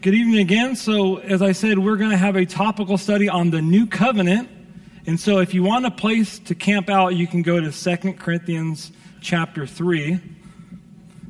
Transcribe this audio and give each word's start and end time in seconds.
good 0.00 0.14
evening 0.14 0.38
again. 0.38 0.76
So, 0.76 1.16
as 1.16 1.42
I 1.42 1.50
said, 1.50 1.76
we're 1.76 1.96
going 1.96 2.12
to 2.12 2.16
have 2.16 2.36
a 2.36 2.46
topical 2.46 2.96
study 2.98 3.28
on 3.28 3.50
the 3.50 3.60
new 3.60 3.84
covenant. 3.84 4.48
And 5.06 5.18
so, 5.18 5.38
if 5.38 5.54
you 5.54 5.64
want 5.64 5.86
a 5.86 5.90
place 5.90 6.38
to 6.40 6.54
camp 6.54 6.88
out, 6.88 7.16
you 7.16 7.26
can 7.26 7.42
go 7.42 7.58
to 7.60 7.72
Second 7.72 8.20
Corinthians 8.20 8.92
chapter 9.20 9.66
3. 9.66 10.20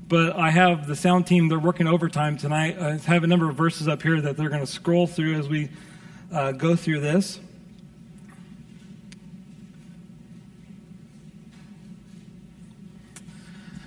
But 0.06 0.36
I 0.36 0.50
have 0.50 0.86
the 0.86 0.96
sound 0.96 1.26
team, 1.26 1.48
they're 1.48 1.58
working 1.58 1.86
overtime 1.86 2.36
tonight. 2.36 2.78
I 2.78 2.96
have 2.98 3.24
a 3.24 3.26
number 3.26 3.48
of 3.48 3.56
verses 3.56 3.88
up 3.88 4.02
here 4.02 4.20
that 4.20 4.36
they're 4.36 4.50
going 4.50 4.60
to 4.60 4.66
scroll 4.66 5.06
through 5.06 5.34
as 5.34 5.48
we 5.48 5.70
uh, 6.30 6.52
go 6.52 6.76
through 6.76 7.00
this. 7.00 7.40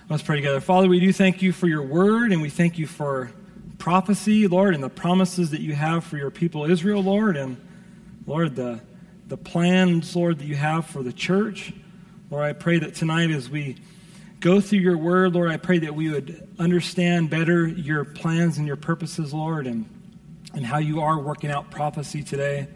Let's 0.09 0.23
pray 0.23 0.37
together. 0.37 0.59
Father, 0.59 0.89
we 0.89 0.99
do 0.99 1.13
thank 1.13 1.41
you 1.43 1.51
for 1.51 1.67
your 1.67 1.83
word, 1.83 2.31
and 2.31 2.41
we 2.41 2.49
thank 2.49 2.79
you 2.79 2.87
for 2.87 3.31
prophecy, 3.81 4.47
Lord, 4.47 4.75
and 4.75 4.83
the 4.83 4.89
promises 4.89 5.49
that 5.49 5.59
you 5.59 5.73
have 5.73 6.03
for 6.03 6.15
your 6.15 6.29
people 6.29 6.65
Israel, 6.65 7.01
Lord, 7.01 7.35
and 7.35 7.57
Lord, 8.27 8.55
the, 8.55 8.79
the 9.27 9.37
plans, 9.37 10.15
Lord, 10.15 10.37
that 10.37 10.45
you 10.45 10.55
have 10.55 10.85
for 10.85 11.01
the 11.01 11.11
church. 11.11 11.73
Lord, 12.29 12.45
I 12.45 12.53
pray 12.53 12.77
that 12.77 12.93
tonight 12.93 13.31
as 13.31 13.49
we 13.49 13.77
go 14.39 14.61
through 14.61 14.79
your 14.79 14.99
word, 14.99 15.33
Lord, 15.33 15.49
I 15.49 15.57
pray 15.57 15.79
that 15.79 15.95
we 15.95 16.11
would 16.11 16.47
understand 16.59 17.31
better 17.31 17.65
your 17.65 18.05
plans 18.05 18.59
and 18.59 18.67
your 18.67 18.75
purposes, 18.75 19.33
Lord, 19.33 19.65
and, 19.65 19.89
and 20.53 20.63
how 20.63 20.77
you 20.77 21.01
are 21.01 21.17
working 21.17 21.49
out 21.49 21.71
prophecy 21.71 22.21
today. 22.21 22.67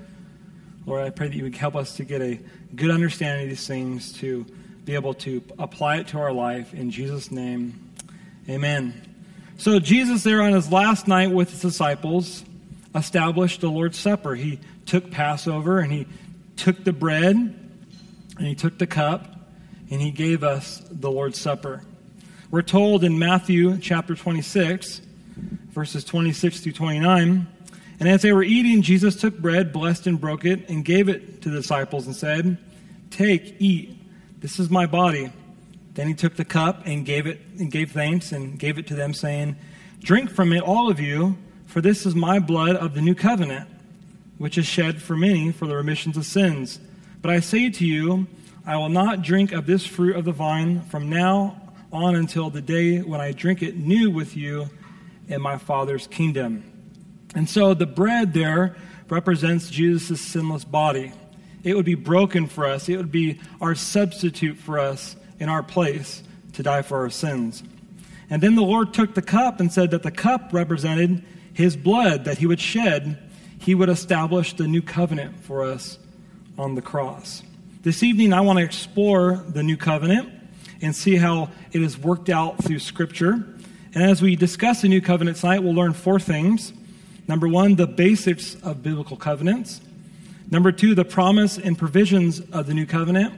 Lord, 0.87 1.03
I 1.03 1.11
pray 1.11 1.27
that 1.27 1.35
you 1.35 1.43
would 1.43 1.55
help 1.55 1.75
us 1.75 1.97
to 1.97 2.03
get 2.03 2.23
a 2.23 2.39
good 2.75 2.89
understanding 2.89 3.43
of 3.43 3.49
these 3.49 3.67
things 3.67 4.11
to 4.13 4.43
be 4.85 4.95
able 4.95 5.13
to 5.13 5.43
apply 5.59 5.97
it 5.97 6.07
to 6.07 6.17
our 6.17 6.33
life. 6.33 6.73
In 6.73 6.89
Jesus' 6.89 7.29
name, 7.29 7.91
amen. 8.49 9.04
So, 9.57 9.79
Jesus, 9.79 10.23
there 10.23 10.41
on 10.41 10.51
his 10.51 10.69
last 10.71 11.07
night 11.07 11.31
with 11.31 11.49
his 11.49 11.61
disciples, 11.61 12.43
established 12.93 13.61
the 13.61 13.69
Lord's 13.69 13.97
Supper. 13.97 14.35
He 14.35 14.59
took 14.85 15.11
Passover 15.11 15.79
and 15.79 15.91
he 15.91 16.07
took 16.57 16.83
the 16.83 16.93
bread 16.93 17.35
and 17.35 18.47
he 18.47 18.53
took 18.53 18.77
the 18.77 18.87
cup 18.87 19.35
and 19.89 20.01
he 20.01 20.11
gave 20.11 20.43
us 20.43 20.81
the 20.91 21.09
Lord's 21.09 21.39
Supper. 21.39 21.83
We're 22.51 22.63
told 22.63 23.03
in 23.03 23.17
Matthew 23.17 23.77
chapter 23.77 24.13
26, 24.13 25.01
verses 25.69 26.03
26 26.03 26.59
through 26.59 26.73
29. 26.73 27.47
And 27.99 28.09
as 28.09 28.21
they 28.21 28.33
were 28.33 28.43
eating, 28.43 28.81
Jesus 28.81 29.15
took 29.15 29.37
bread, 29.37 29.71
blessed 29.71 30.07
and 30.07 30.19
broke 30.19 30.43
it, 30.43 30.69
and 30.69 30.83
gave 30.83 31.07
it 31.07 31.41
to 31.43 31.49
the 31.49 31.57
disciples 31.57 32.07
and 32.07 32.15
said, 32.15 32.57
Take, 33.09 33.55
eat. 33.59 33.97
This 34.41 34.59
is 34.59 34.69
my 34.69 34.85
body. 34.85 35.31
Then 35.95 36.07
he 36.07 36.13
took 36.13 36.35
the 36.35 36.45
cup 36.45 36.83
and 36.85 37.05
gave 37.05 37.25
it 37.25 37.39
and 37.57 37.71
gave 37.71 37.91
thanks 37.91 38.31
and 38.31 38.59
gave 38.59 38.77
it 38.77 38.85
to 38.87 38.95
them, 38.95 39.13
saying, 39.13 39.55
Drink 40.01 40.29
from 40.29 40.53
it, 40.53 40.61
all 40.61 40.89
of 40.91 40.99
you, 40.99 41.37
for 41.65 41.81
this 41.81 42.05
is 42.05 42.13
my 42.13 42.37
blood 42.37 42.75
of 42.75 42.93
the 42.93 43.01
new 43.01 43.15
covenant, 43.15 43.67
which 44.37 44.57
is 44.57 44.65
shed 44.65 45.01
for 45.01 45.15
many 45.15 45.51
for 45.51 45.67
the 45.67 45.75
remissions 45.75 46.17
of 46.17 46.25
sins. 46.25 46.79
But 47.21 47.31
I 47.31 47.39
say 47.39 47.69
to 47.69 47.85
you, 47.85 48.27
I 48.65 48.75
will 48.77 48.89
not 48.89 49.21
drink 49.21 49.53
of 49.53 49.65
this 49.65 49.85
fruit 49.85 50.15
of 50.15 50.25
the 50.25 50.31
vine 50.33 50.81
from 50.83 51.09
now 51.09 51.61
on 51.93 52.15
until 52.15 52.49
the 52.49 52.61
day 52.61 52.99
when 52.99 53.21
I 53.21 53.31
drink 53.31 53.63
it 53.63 53.77
new 53.77 54.11
with 54.11 54.35
you 54.35 54.69
in 55.29 55.41
my 55.41 55.57
Father's 55.57 56.07
kingdom. 56.07 56.63
And 57.35 57.49
so 57.49 57.73
the 57.73 57.85
bread 57.85 58.33
there 58.33 58.75
represents 59.09 59.69
Jesus' 59.69 60.19
sinless 60.19 60.65
body. 60.65 61.13
It 61.63 61.75
would 61.75 61.85
be 61.85 61.95
broken 61.95 62.47
for 62.47 62.65
us, 62.65 62.89
it 62.89 62.97
would 62.97 63.13
be 63.13 63.39
our 63.61 63.75
substitute 63.75 64.57
for 64.57 64.77
us 64.77 65.15
in 65.39 65.49
our 65.49 65.63
place 65.63 66.23
to 66.53 66.63
die 66.63 66.81
for 66.81 66.99
our 66.99 67.09
sins. 67.09 67.63
And 68.29 68.41
then 68.41 68.55
the 68.55 68.63
Lord 68.63 68.93
took 68.93 69.13
the 69.13 69.21
cup 69.21 69.59
and 69.59 69.71
said 69.71 69.91
that 69.91 70.03
the 70.03 70.11
cup 70.11 70.51
represented 70.51 71.23
his 71.53 71.77
blood 71.77 72.25
that 72.25 72.37
he 72.37 72.47
would 72.47 72.59
shed. 72.59 73.21
He 73.59 73.75
would 73.75 73.89
establish 73.89 74.53
the 74.53 74.67
new 74.67 74.81
covenant 74.81 75.39
for 75.41 75.63
us 75.63 75.99
on 76.57 76.75
the 76.75 76.81
cross. 76.81 77.43
This 77.81 78.03
evening, 78.03 78.33
I 78.33 78.41
want 78.41 78.59
to 78.59 78.65
explore 78.65 79.43
the 79.47 79.63
new 79.63 79.77
covenant 79.77 80.29
and 80.81 80.95
see 80.95 81.15
how 81.15 81.49
it 81.71 81.81
is 81.81 81.97
worked 81.97 82.29
out 82.29 82.63
through 82.63 82.79
Scripture. 82.79 83.33
And 83.93 84.03
as 84.03 84.21
we 84.21 84.35
discuss 84.35 84.81
the 84.81 84.89
new 84.89 85.01
covenant 85.01 85.37
tonight, 85.37 85.59
we'll 85.59 85.73
learn 85.73 85.93
four 85.93 86.19
things. 86.19 86.73
Number 87.27 87.47
one, 87.47 87.75
the 87.75 87.87
basics 87.87 88.55
of 88.55 88.83
biblical 88.83 89.17
covenants. 89.17 89.81
Number 90.51 90.71
two, 90.71 90.95
the 90.95 91.05
promise 91.05 91.57
and 91.57 91.77
provisions 91.77 92.39
of 92.39 92.67
the 92.67 92.73
new 92.73 92.85
covenant. 92.85 93.33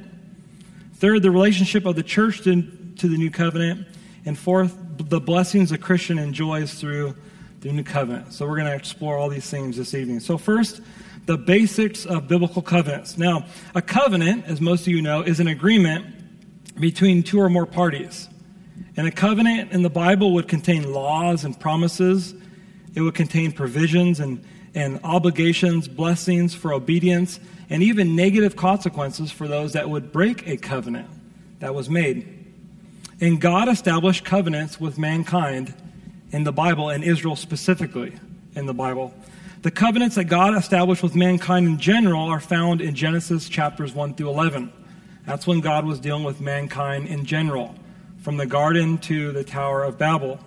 Third, 0.97 1.21
the 1.21 1.29
relationship 1.29 1.85
of 1.85 1.95
the 1.95 2.01
church 2.01 2.41
to, 2.41 2.63
to 2.97 3.07
the 3.07 3.17
new 3.17 3.29
covenant. 3.29 3.87
And 4.25 4.37
fourth, 4.37 4.75
the 4.97 5.19
blessings 5.19 5.71
a 5.71 5.77
Christian 5.77 6.17
enjoys 6.17 6.73
through 6.73 7.15
the 7.59 7.71
new 7.71 7.83
covenant. 7.83 8.33
So 8.33 8.47
we're 8.47 8.55
going 8.55 8.67
to 8.67 8.75
explore 8.75 9.15
all 9.15 9.29
these 9.29 9.47
things 9.47 9.77
this 9.77 9.93
evening. 9.93 10.19
So, 10.21 10.39
first, 10.39 10.81
the 11.27 11.37
basics 11.37 12.05
of 12.05 12.27
biblical 12.27 12.63
covenants. 12.63 13.15
Now, 13.15 13.45
a 13.75 13.81
covenant, 13.81 14.45
as 14.45 14.59
most 14.59 14.81
of 14.81 14.87
you 14.87 15.03
know, 15.03 15.21
is 15.21 15.39
an 15.39 15.47
agreement 15.47 16.05
between 16.79 17.21
two 17.21 17.39
or 17.39 17.49
more 17.49 17.67
parties. 17.67 18.27
And 18.95 19.07
a 19.07 19.11
covenant 19.11 19.71
in 19.71 19.83
the 19.83 19.89
Bible 19.91 20.33
would 20.33 20.47
contain 20.47 20.91
laws 20.91 21.43
and 21.43 21.59
promises, 21.59 22.33
it 22.95 23.01
would 23.01 23.13
contain 23.13 23.51
provisions 23.51 24.19
and 24.19 24.43
and 24.77 24.99
obligations, 25.03 25.87
blessings 25.87 26.53
for 26.53 26.71
obedience, 26.71 27.39
and 27.69 27.83
even 27.83 28.15
negative 28.15 28.55
consequences 28.55 29.31
for 29.31 29.47
those 29.47 29.73
that 29.73 29.89
would 29.89 30.11
break 30.11 30.47
a 30.47 30.57
covenant 30.57 31.09
that 31.59 31.73
was 31.73 31.89
made. 31.89 32.33
And 33.19 33.41
God 33.41 33.67
established 33.67 34.23
covenants 34.23 34.79
with 34.79 34.97
mankind 34.97 35.73
in 36.31 36.43
the 36.43 36.51
Bible, 36.51 36.89
and 36.89 37.03
Israel 37.03 37.35
specifically 37.35 38.13
in 38.55 38.65
the 38.65 38.73
Bible. 38.73 39.13
The 39.63 39.71
covenants 39.71 40.15
that 40.15 40.25
God 40.25 40.55
established 40.55 41.01
with 41.01 41.15
mankind 41.15 41.67
in 41.67 41.79
general 41.79 42.25
are 42.25 42.39
found 42.39 42.79
in 42.79 42.95
Genesis 42.95 43.49
chapters 43.49 43.93
1 43.93 44.13
through 44.13 44.29
11. 44.29 44.71
That's 45.25 45.47
when 45.47 45.61
God 45.61 45.85
was 45.85 45.99
dealing 45.99 46.23
with 46.23 46.39
mankind 46.39 47.07
in 47.07 47.25
general, 47.25 47.75
from 48.19 48.37
the 48.37 48.45
garden 48.45 48.97
to 48.99 49.31
the 49.31 49.43
Tower 49.43 49.83
of 49.83 49.97
Babel. 49.97 50.39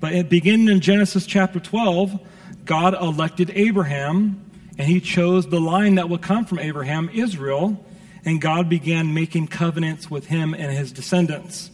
But 0.00 0.28
beginning 0.28 0.68
in 0.68 0.80
Genesis 0.80 1.26
chapter 1.26 1.60
12, 1.60 2.18
God 2.64 2.94
elected 2.94 3.52
Abraham, 3.54 4.44
and 4.78 4.88
he 4.88 5.00
chose 5.00 5.48
the 5.48 5.60
line 5.60 5.96
that 5.96 6.08
would 6.08 6.22
come 6.22 6.44
from 6.44 6.58
Abraham, 6.58 7.10
Israel, 7.12 7.84
and 8.24 8.40
God 8.40 8.68
began 8.68 9.14
making 9.14 9.48
covenants 9.48 10.10
with 10.10 10.26
him 10.26 10.54
and 10.54 10.72
his 10.72 10.92
descendants. 10.92 11.70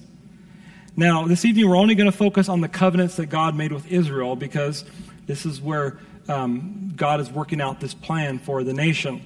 Now, 0.96 1.26
this 1.26 1.44
evening, 1.44 1.68
we're 1.68 1.76
only 1.76 1.94
going 1.94 2.10
to 2.10 2.16
focus 2.16 2.48
on 2.48 2.60
the 2.60 2.68
covenants 2.68 3.16
that 3.16 3.26
God 3.26 3.54
made 3.54 3.70
with 3.70 3.86
Israel 3.90 4.34
because 4.34 4.84
this 5.26 5.46
is 5.46 5.60
where 5.60 5.98
um, 6.26 6.92
God 6.96 7.20
is 7.20 7.30
working 7.30 7.60
out 7.60 7.80
this 7.80 7.94
plan 7.94 8.38
for 8.38 8.64
the 8.64 8.72
nation. 8.72 9.22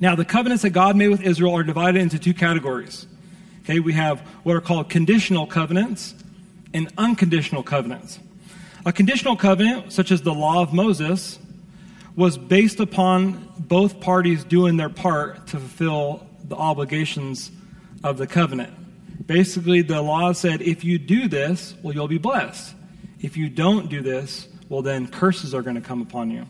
Now, 0.00 0.14
the 0.14 0.24
covenants 0.24 0.62
that 0.62 0.70
God 0.70 0.96
made 0.96 1.08
with 1.08 1.22
Israel 1.22 1.56
are 1.56 1.64
divided 1.64 2.00
into 2.00 2.18
two 2.18 2.34
categories. 2.34 3.06
Okay, 3.64 3.80
we 3.80 3.92
have 3.94 4.20
what 4.44 4.54
are 4.54 4.60
called 4.60 4.88
conditional 4.88 5.46
covenants 5.46 6.14
and 6.72 6.88
unconditional 6.96 7.62
covenants. 7.62 8.20
A 8.86 8.92
conditional 8.92 9.36
covenant, 9.36 9.92
such 9.92 10.12
as 10.12 10.22
the 10.22 10.32
law 10.32 10.62
of 10.62 10.72
Moses, 10.72 11.38
was 12.18 12.36
based 12.36 12.80
upon 12.80 13.48
both 13.56 14.00
parties 14.00 14.42
doing 14.42 14.76
their 14.76 14.88
part 14.88 15.46
to 15.46 15.56
fulfill 15.60 16.26
the 16.42 16.56
obligations 16.56 17.52
of 18.02 18.18
the 18.18 18.26
covenant. 18.26 18.74
Basically, 19.24 19.82
the 19.82 20.02
law 20.02 20.32
said 20.32 20.60
if 20.60 20.82
you 20.82 20.98
do 20.98 21.28
this, 21.28 21.76
well, 21.80 21.94
you'll 21.94 22.08
be 22.08 22.18
blessed. 22.18 22.74
If 23.20 23.36
you 23.36 23.48
don't 23.48 23.88
do 23.88 24.00
this, 24.00 24.48
well, 24.68 24.82
then 24.82 25.06
curses 25.06 25.54
are 25.54 25.62
going 25.62 25.76
to 25.76 25.80
come 25.80 26.02
upon 26.02 26.32
you. 26.32 26.44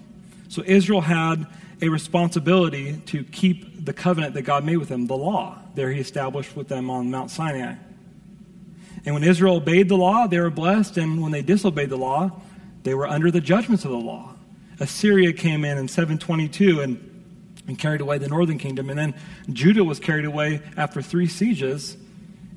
So 0.49 0.63
Israel 0.65 1.03
had 1.03 1.47
a 1.83 1.91
responsibility 1.91 2.97
to 3.05 3.23
keep 3.25 3.85
the 3.85 3.93
covenant 3.93 4.33
that 4.35 4.43
God 4.43 4.65
made 4.65 4.79
with 4.79 4.89
them, 4.89 5.07
the 5.07 5.19
law, 5.19 5.59
there 5.75 5.93
he 5.93 6.01
established 6.01 6.57
with 6.57 6.69
them 6.69 6.89
on 6.89 7.11
Mount 7.11 7.31
Sinai. 7.31 7.75
And 9.05 9.15
when 9.15 9.23
Israel 9.23 9.57
obeyed 9.57 9.91
the 9.91 9.97
law, 9.97 10.27
they 10.27 10.41
were 10.41 10.49
blessed. 10.49 10.97
And 10.97 11.21
when 11.21 11.31
they 11.31 11.43
disobeyed 11.43 11.91
the 11.91 11.99
law, 11.99 12.41
they 12.85 12.95
were 12.95 13.07
under 13.07 13.31
the 13.31 13.43
judgments 13.43 13.85
of 13.85 13.91
the 13.91 13.99
law. 13.99 14.35
Assyria 14.81 15.33
came 15.33 15.65
in 15.65 15.79
in 15.79 15.89
722 15.89 16.81
and, 16.81 17.63
and 17.67 17.79
carried 17.79 18.01
away 18.01 18.19
the 18.19 18.29
northern 18.29 18.59
kingdom. 18.59 18.91
And 18.91 18.99
then 18.99 19.15
Judah 19.53 19.85
was 19.85 19.99
carried 19.99 20.25
away 20.25 20.63
after 20.77 21.03
three 21.03 21.27
sieges 21.27 21.97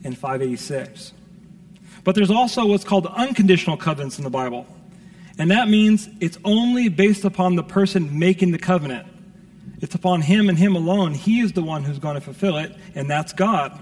in 0.03 0.13
586. 0.13 1.13
But 2.03 2.15
there's 2.15 2.31
also 2.31 2.65
what's 2.65 2.83
called 2.83 3.05
unconditional 3.07 3.77
covenants 3.77 4.17
in 4.17 4.23
the 4.23 4.29
Bible. 4.29 4.65
And 5.37 5.51
that 5.51 5.69
means 5.69 6.09
it's 6.19 6.37
only 6.43 6.89
based 6.89 7.25
upon 7.25 7.55
the 7.55 7.63
person 7.63 8.19
making 8.19 8.51
the 8.51 8.59
covenant. 8.59 9.07
It's 9.79 9.95
upon 9.95 10.21
him 10.21 10.49
and 10.49 10.57
him 10.57 10.75
alone. 10.75 11.13
He 11.13 11.39
is 11.39 11.53
the 11.53 11.63
one 11.63 11.83
who's 11.83 11.99
going 11.99 12.15
to 12.15 12.21
fulfill 12.21 12.57
it, 12.57 12.75
and 12.93 13.09
that's 13.09 13.33
God. 13.33 13.79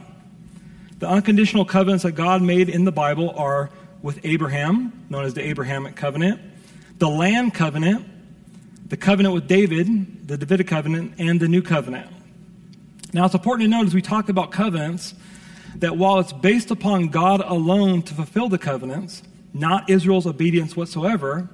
The 1.00 1.08
unconditional 1.08 1.66
covenants 1.66 2.04
that 2.04 2.14
God 2.14 2.42
made 2.42 2.70
in 2.70 2.86
the 2.86 2.92
Bible 2.92 3.32
are 3.32 3.70
with 4.02 4.20
Abraham, 4.24 5.06
known 5.10 5.26
as 5.26 5.34
the 5.34 5.42
Abrahamic 5.42 5.96
covenant, 5.96 6.40
the 6.98 7.10
land 7.10 7.54
covenant, 7.54 8.06
the 8.90 8.98
covenant 8.98 9.34
with 9.34 9.48
David, 9.48 10.28
the 10.28 10.38
Davidic 10.38 10.68
covenant, 10.68 11.14
and 11.18 11.40
the 11.40 11.48
new 11.48 11.62
covenant. 11.62 12.12
Now, 13.14 13.26
it's 13.26 13.34
important 13.34 13.72
to 13.72 13.78
note 13.78 13.88
as 13.88 13.94
we 13.94 14.02
talk 14.02 14.30
about 14.30 14.52
covenants 14.52 15.16
that 15.78 15.98
while 15.98 16.20
it's 16.20 16.34
based 16.34 16.72
upon 16.72 17.08
God 17.08 17.42
alone 17.42 18.02
to 18.04 18.14
fulfill 18.14 18.50
the 18.50 18.58
covenants, 18.58 19.24
not 19.54 19.90
Israel's 19.90 20.28
obedience 20.28 20.76
whatsoever, 20.76 21.50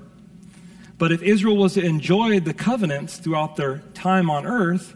But 0.97 1.11
if 1.11 1.21
Israel 1.21 1.57
was 1.57 1.73
to 1.73 1.83
enjoy 1.83 2.39
the 2.39 2.53
covenants 2.53 3.17
throughout 3.17 3.55
their 3.55 3.79
time 3.93 4.29
on 4.29 4.45
earth, 4.45 4.93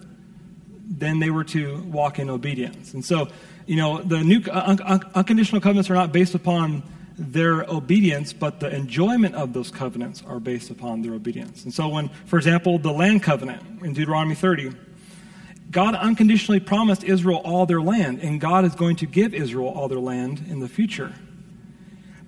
then 0.85 1.19
they 1.19 1.29
were 1.29 1.43
to 1.45 1.81
walk 1.83 2.19
in 2.19 2.29
obedience. 2.29 2.93
And 2.93 3.03
so, 3.03 3.27
you 3.65 3.75
know, 3.75 4.01
the 4.01 4.23
new 4.23 4.41
un- 4.49 4.79
un- 4.81 5.01
unconditional 5.13 5.61
covenants 5.61 5.89
are 5.89 5.95
not 5.95 6.11
based 6.11 6.35
upon 6.35 6.83
their 7.19 7.63
obedience, 7.63 8.31
but 8.31 8.61
the 8.61 8.73
enjoyment 8.73 9.35
of 9.35 9.51
those 9.51 9.69
covenants 9.69 10.23
are 10.25 10.39
based 10.39 10.69
upon 10.69 11.01
their 11.01 11.13
obedience. 11.13 11.65
And 11.65 11.73
so, 11.73 11.89
when, 11.89 12.09
for 12.25 12.37
example, 12.37 12.79
the 12.79 12.93
land 12.93 13.23
covenant 13.23 13.83
in 13.83 13.93
Deuteronomy 13.93 14.35
30, 14.35 14.71
God 15.69 15.95
unconditionally 15.95 16.61
promised 16.61 17.03
Israel 17.03 17.41
all 17.43 17.65
their 17.65 17.81
land, 17.81 18.21
and 18.21 18.39
God 18.39 18.63
is 18.63 18.73
going 18.73 18.95
to 18.97 19.05
give 19.05 19.33
Israel 19.33 19.67
all 19.67 19.89
their 19.89 19.99
land 19.99 20.45
in 20.47 20.59
the 20.59 20.69
future. 20.69 21.13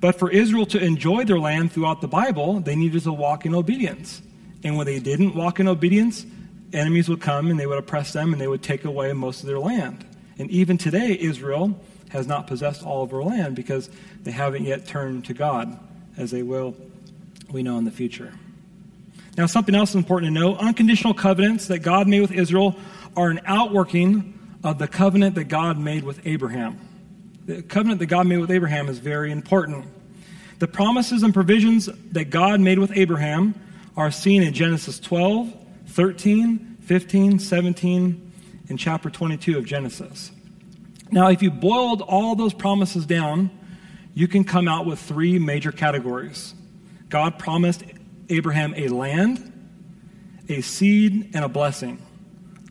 But 0.02 0.20
for 0.20 0.30
Israel 0.30 0.66
to 0.68 0.84
enjoy 0.84 1.24
their 1.24 1.40
land 1.40 1.72
throughout 1.72 2.02
the 2.02 2.08
Bible, 2.08 2.60
they 2.60 2.76
needed 2.76 3.04
to 3.04 3.14
walk 3.14 3.46
in 3.46 3.56
obedience. 3.56 4.22
And 4.64 4.76
when 4.76 4.86
they 4.86 5.00
didn't 5.00 5.36
walk 5.36 5.60
in 5.60 5.68
obedience, 5.68 6.26
enemies 6.74 7.08
would 7.08 7.22
come 7.22 7.50
and 7.50 7.60
they 7.60 7.66
would 7.66 7.78
oppress 7.78 8.12
them 8.12 8.34
and 8.34 8.42
they 8.42 8.48
would 8.48 8.64
take 8.64 8.84
away 8.84 9.14
most 9.14 9.42
of 9.42 9.48
their 9.48 9.60
land. 9.60 10.06
And 10.38 10.50
even 10.52 10.78
today, 10.78 11.18
Israel 11.20 11.80
has 12.12 12.28
not 12.28 12.48
possessed 12.48 12.84
all 12.84 13.04
of 13.04 13.12
her 13.12 13.24
land 13.24 13.56
because 13.56 13.90
they 14.24 14.32
haven't 14.32 14.66
yet 14.66 14.86
turned 14.86 15.26
to 15.26 15.34
God, 15.34 15.78
as 16.18 16.32
they 16.32 16.44
will, 16.44 16.76
we 17.50 17.64
know, 17.64 17.78
in 17.78 17.86
the 17.86 17.92
future. 17.92 18.34
Now, 19.38 19.46
something 19.46 19.74
else 19.74 19.92
is 19.92 19.96
important 19.96 20.34
to 20.34 20.40
know 20.40 20.56
unconditional 20.56 21.14
covenants 21.14 21.68
that 21.68 21.80
God 21.80 22.08
made 22.08 22.22
with 22.22 22.32
Israel 22.32 22.76
are 23.16 23.30
an 23.30 23.40
outworking 23.46 24.38
of 24.64 24.78
the 24.78 24.88
covenant 24.88 25.36
that 25.36 25.46
God 25.46 25.80
made 25.80 26.04
with 26.04 26.26
Abraham. 26.28 26.80
The 27.46 27.62
covenant 27.64 28.00
that 28.00 28.08
God 28.08 28.28
made 28.28 28.38
with 28.38 28.52
Abraham 28.52 28.90
is 28.90 29.00
very 29.00 29.32
important. 29.32 29.86
The 30.60 30.68
promises 30.68 31.24
and 31.24 31.34
provisions 31.34 31.90
that 32.12 32.26
God 32.26 32.60
made 32.60 32.78
with 32.78 32.96
Abraham 32.96 33.56
are 33.96 34.12
seen 34.12 34.44
in 34.44 34.54
Genesis 34.54 35.00
12, 35.00 35.54
13, 35.88 36.78
15, 36.82 37.40
17, 37.40 38.32
and 38.70 38.78
chapter 38.78 39.10
22 39.10 39.58
of 39.58 39.66
Genesis. 39.66 40.32
Now, 41.12 41.28
if 41.30 41.42
you 41.42 41.52
boiled 41.52 42.02
all 42.02 42.36
those 42.36 42.54
promises 42.54 43.06
down, 43.06 43.52
you 44.14 44.28
can 44.28 44.46
come 44.46 44.68
out 44.68 44.86
with 44.86 45.00
three 45.00 45.38
major 45.40 45.72
categories. 45.72 46.56
God 47.10 47.38
promised 47.38 47.84
Abraham 48.30 48.74
a 48.78 48.88
land, 48.88 49.52
a 50.48 50.62
seed, 50.62 51.32
and 51.34 51.44
a 51.44 51.50
blessing. 51.50 52.02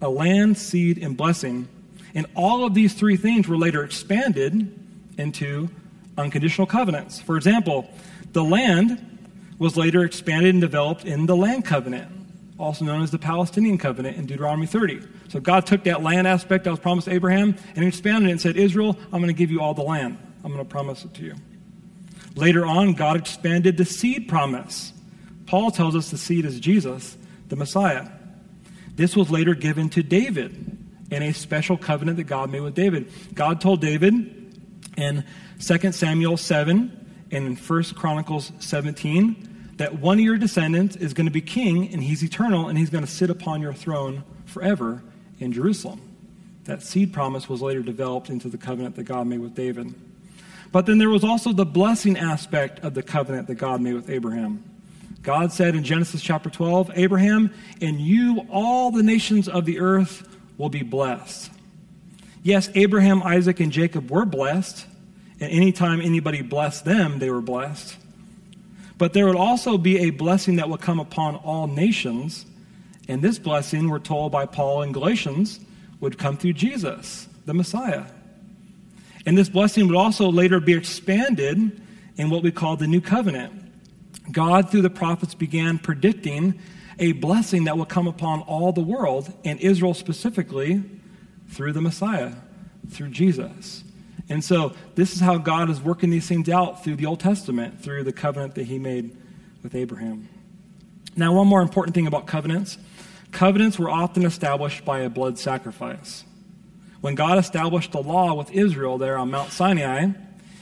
A 0.01 0.09
land, 0.09 0.57
seed, 0.57 0.99
and 0.99 1.17
blessing. 1.17 1.69
And 2.15 2.27
all 2.35 2.65
of 2.65 2.73
these 2.73 2.95
three 2.95 3.17
things 3.17 3.47
were 3.47 3.59
later 3.59 3.85
expanded 3.85 4.75
into 5.19 5.69
unconditional 6.17 6.67
covenants. 6.67 7.21
For 7.21 7.37
example, 7.37 7.91
the 8.33 8.43
land 8.43 9.07
was 9.59 9.77
later 9.77 10.05
expanded 10.05 10.55
and 10.55 10.61
developed 10.63 11.05
in 11.05 11.27
the 11.27 11.37
land 11.37 11.67
covenant 11.67 12.20
also 12.61 12.85
known 12.85 13.03
as 13.03 13.11
the 13.11 13.19
Palestinian 13.19 13.79
covenant 13.79 14.17
in 14.17 14.27
Deuteronomy 14.27 14.67
30. 14.67 15.01
So 15.29 15.41
God 15.41 15.67
took 15.67 15.85
that 15.85 16.03
land 16.03 16.27
aspect 16.27 16.65
that 16.65 16.71
was 16.71 16.79
promised 16.79 17.07
to 17.07 17.15
Abraham 17.15 17.57
and 17.75 17.85
expanded 17.85 18.29
it 18.29 18.33
and 18.33 18.41
said, 18.41 18.57
Israel, 18.57 18.97
I'm 19.07 19.21
going 19.21 19.29
to 19.29 19.33
give 19.33 19.51
you 19.51 19.61
all 19.61 19.75
the 19.75 19.83
land. 19.83 20.19
I'm 20.45 20.53
going 20.53 20.65
to 20.65 20.71
promise 20.71 21.05
it 21.05 21.15
to 21.15 21.23
you. 21.23 21.35
Later 22.35 22.65
on, 22.65 22.93
God 22.93 23.17
expanded 23.17 23.77
the 23.77 23.85
seed 23.85 24.29
promise. 24.29 24.93
Paul 25.47 25.71
tells 25.71 25.97
us 25.97 26.11
the 26.11 26.19
seed 26.19 26.45
is 26.45 26.61
Jesus, 26.61 27.17
the 27.49 27.57
Messiah. 27.57 28.09
This 28.95 29.17
was 29.17 29.31
later 29.31 29.55
given 29.55 29.89
to 29.91 30.03
David 30.03 30.79
in 31.11 31.23
a 31.23 31.33
special 31.33 31.77
covenant 31.77 32.19
that 32.19 32.25
God 32.25 32.51
made 32.51 32.61
with 32.61 32.75
David. 32.75 33.11
God 33.35 33.61
told 33.61 33.81
David 33.81 34.15
in 34.97 35.25
2 35.61 35.93
Samuel 35.93 36.37
7 36.37 37.25
and 37.33 37.47
in 37.47 37.57
1 37.57 37.83
Chronicles 37.97 38.53
17 38.61 39.50
that 39.81 39.99
one 39.99 40.19
of 40.19 40.25
your 40.27 40.37
descendants 40.37 40.95
is 40.95 41.15
going 41.15 41.25
to 41.25 41.33
be 41.33 41.41
king 41.41 41.91
and 41.91 42.03
he's 42.03 42.23
eternal 42.23 42.69
and 42.69 42.77
he's 42.77 42.91
going 42.91 43.03
to 43.03 43.11
sit 43.11 43.31
upon 43.31 43.63
your 43.63 43.73
throne 43.73 44.23
forever 44.45 45.03
in 45.39 45.55
Jerusalem. 45.55 46.03
That 46.65 46.83
seed 46.83 47.15
promise 47.15 47.49
was 47.49 47.63
later 47.63 47.81
developed 47.81 48.29
into 48.29 48.51
the 48.51 48.59
covenant 48.59 48.97
that 48.97 49.05
God 49.05 49.27
made 49.27 49.41
with 49.41 49.55
David. 49.55 49.95
But 50.71 50.85
then 50.85 50.99
there 50.99 51.09
was 51.09 51.25
also 51.25 51.55
the 51.55 51.65
blessing 51.65 52.19
aspect 52.19 52.81
of 52.81 52.93
the 52.93 53.03
covenant 53.03 53.47
that 53.47 53.55
God 53.55 53.81
made 53.81 53.95
with 53.95 54.11
Abraham. 54.11 54.63
God 55.23 55.51
said 55.51 55.75
in 55.75 55.83
Genesis 55.83 56.21
chapter 56.21 56.51
12, 56.51 56.91
Abraham, 56.97 57.51
in 57.81 57.99
you 57.99 58.47
all 58.51 58.91
the 58.91 59.03
nations 59.03 59.49
of 59.49 59.65
the 59.65 59.81
earth 59.81 60.29
will 60.59 60.69
be 60.69 60.83
blessed. 60.83 61.51
Yes, 62.43 62.69
Abraham, 62.75 63.23
Isaac, 63.23 63.61
and 63.61 63.73
Jacob 63.73 64.11
were 64.11 64.27
blessed, 64.27 64.85
and 65.41 65.51
anytime 65.51 66.03
anybody 66.03 66.43
blessed 66.43 66.85
them, 66.85 67.19
they 67.19 67.31
were 67.31 67.41
blessed. 67.41 67.97
But 69.01 69.15
there 69.15 69.25
would 69.25 69.35
also 69.35 69.79
be 69.79 70.01
a 70.01 70.11
blessing 70.11 70.57
that 70.57 70.69
would 70.69 70.83
come 70.83 71.01
upon 71.01 71.37
all 71.37 71.67
nations. 71.67 72.45
And 73.09 73.23
this 73.23 73.39
blessing, 73.39 73.89
we're 73.89 73.99
told 73.99 74.31
by 74.31 74.45
Paul 74.45 74.83
in 74.83 74.93
Galatians, 74.93 75.59
would 76.01 76.19
come 76.19 76.37
through 76.37 76.53
Jesus, 76.53 77.27
the 77.47 77.55
Messiah. 77.55 78.05
And 79.25 79.39
this 79.39 79.49
blessing 79.49 79.87
would 79.87 79.97
also 79.97 80.31
later 80.31 80.61
be 80.61 80.75
expanded 80.75 81.81
in 82.19 82.29
what 82.29 82.43
we 82.43 82.53
call 82.53 82.77
the 82.77 82.87
New 82.87 83.01
Covenant. 83.01 83.73
God, 84.31 84.71
through 84.71 84.83
the 84.83 84.91
prophets, 84.91 85.33
began 85.35 85.79
predicting 85.79 86.61
a 86.99 87.13
blessing 87.13 87.65
that 87.65 87.79
would 87.79 87.89
come 87.89 88.07
upon 88.07 88.43
all 88.43 88.71
the 88.71 88.83
world, 88.83 89.33
and 89.47 89.59
Israel 89.61 89.95
specifically, 89.95 90.85
through 91.49 91.73
the 91.73 91.81
Messiah, 91.81 92.35
through 92.91 93.09
Jesus. 93.09 93.83
And 94.31 94.45
so 94.45 94.73
this 94.95 95.13
is 95.13 95.21
how 95.21 95.39
God 95.39 95.69
is 95.69 95.81
working 95.83 96.09
these 96.09 96.27
things 96.27 96.49
out 96.49 96.85
through 96.85 96.97
the 96.97 97.07
Old 97.07 97.19
Testament, 97.19 97.83
through 97.83 98.05
the 98.05 98.13
covenant 98.13 98.55
that 98.55 98.65
he 98.65 98.79
made 98.79 99.17
with 99.63 99.75
Abraham. 99.75 100.29
Now, 101.17 101.35
one 101.35 101.49
more 101.49 101.61
important 101.61 101.95
thing 101.95 102.07
about 102.07 102.27
covenants 102.27 102.79
covenants 103.33 103.79
were 103.79 103.91
often 103.91 104.25
established 104.25 104.85
by 104.85 105.01
a 105.01 105.11
blood 105.11 105.39
sacrifice. 105.39 106.25
When 107.01 107.15
God 107.15 107.39
established 107.39 107.93
the 107.93 108.03
law 108.03 108.35
with 108.35 108.51
Israel 108.51 108.99
there 108.99 109.17
on 109.17 109.31
Mount 109.31 109.53
Sinai, 109.53 110.09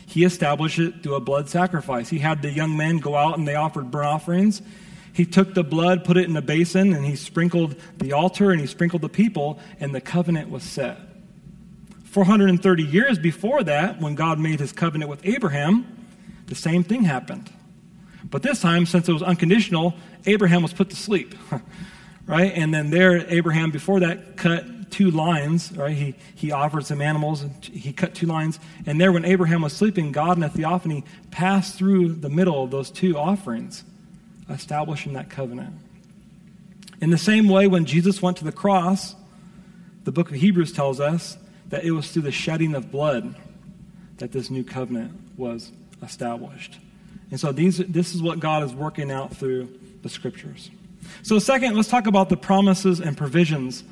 he 0.07 0.25
established 0.25 0.79
it 0.79 1.03
through 1.03 1.15
a 1.15 1.21
blood 1.21 1.49
sacrifice. 1.49 2.09
He 2.09 2.19
had 2.19 2.43
the 2.43 2.51
young 2.51 2.77
men 2.77 2.99
go 2.99 3.17
out 3.17 3.39
and 3.39 3.49
they 3.49 3.55
offered 3.55 3.91
burnt 3.91 4.07
offerings. 4.07 4.63
He 5.13 5.25
took 5.25 5.55
the 5.55 5.65
blood, 5.65 6.05
put 6.05 6.17
it 6.17 6.29
in 6.29 6.37
a 6.37 6.43
basin, 6.43 6.93
and 6.93 7.05
he 7.05 7.17
sprinkled 7.17 7.75
the 7.97 8.13
altar 8.13 8.51
and 8.51 8.61
he 8.61 8.67
sprinkled 8.67 9.03
the 9.03 9.09
people, 9.09 9.59
and 9.81 9.95
the 9.95 10.01
covenant 10.01 10.51
was 10.51 10.63
set. 10.63 10.99
430 12.09 12.83
years 12.83 13.19
before 13.19 13.63
that, 13.65 14.01
when 14.01 14.15
God 14.15 14.39
made 14.39 14.61
his 14.61 14.73
covenant 14.73 15.11
with 15.11 15.21
Abraham, 15.25 16.07
the 16.47 16.55
same 16.55 16.83
thing 16.83 17.05
happened. 17.05 17.51
But 18.25 18.43
this 18.43 18.61
time, 18.61 18.87
since 18.87 19.09
it 19.09 19.13
was 19.13 19.23
unconditional, 19.23 19.95
Abraham 20.27 20.63
was 20.63 20.73
put 20.73 20.91
to 20.91 20.97
sleep. 20.97 21.35
right? 22.27 22.53
And 22.55 22.73
then 22.73 22.91
there, 22.91 23.27
Abraham, 23.31 23.71
before 23.71 24.01
that, 24.01 24.37
cut 24.37 24.91
two 24.91 25.11
lines, 25.11 25.73
right? 25.77 25.97
He, 25.97 26.15
he 26.35 26.53
offered 26.53 26.87
some 26.87 27.01
animals, 27.01 27.43
and 27.43 27.65
he 27.65 27.93
cut 27.93 28.15
two 28.15 28.27
lines. 28.27 28.59
And 28.87 29.01
there, 29.01 29.13
when 29.13 29.25
Abraham 29.25 29.63
was 29.63 29.73
sleeping, 29.73 30.13
God 30.13 30.37
in 30.37 30.43
a 30.43 30.49
theophany 30.49 31.05
passed 31.31 31.77
through 31.77 32.15
the 32.15 32.31
middle 32.31 32.65
of 32.65 32.71
those 32.71 32.91
two 32.91 33.17
offerings, 33.19 33.85
establishing 34.49 35.13
that 35.15 35.31
covenant. 35.31 35.75
In 37.01 37.11
the 37.11 37.19
same 37.19 37.49
way, 37.49 37.67
when 37.67 37.85
Jesus 37.85 38.21
went 38.21 38.39
to 38.39 38.45
the 38.45 38.53
cross, 38.53 39.15
the 40.05 40.13
book 40.13 40.31
of 40.31 40.37
Hebrews 40.37 40.73
tells 40.73 41.01
us 41.01 41.37
that 41.69 41.85
it 41.85 41.91
was 41.91 42.11
through 42.11 42.23
the 42.23 42.33
shedding 42.33 42.75
of 42.75 42.91
blood 42.91 43.35
that 44.19 44.33
this 44.33 44.51
new 44.51 44.65
covenant 44.65 45.13
was 45.37 45.73
established. 46.03 46.79
And 47.31 47.39
so 47.39 47.53
these, 47.53 47.79
this 47.79 48.15
is 48.15 48.23
what 48.23 48.41
God 48.41 48.63
is 48.63 48.75
working 48.75 49.11
out 49.11 49.37
through 49.37 49.69
the 50.03 50.09
scriptures. 50.09 50.71
So, 51.23 51.39
second, 51.39 51.77
let's 51.77 51.89
talk 51.89 52.07
about 52.07 52.29
the 52.29 52.37
promises 52.37 53.01
and 53.01 53.17
provisions 53.17 53.85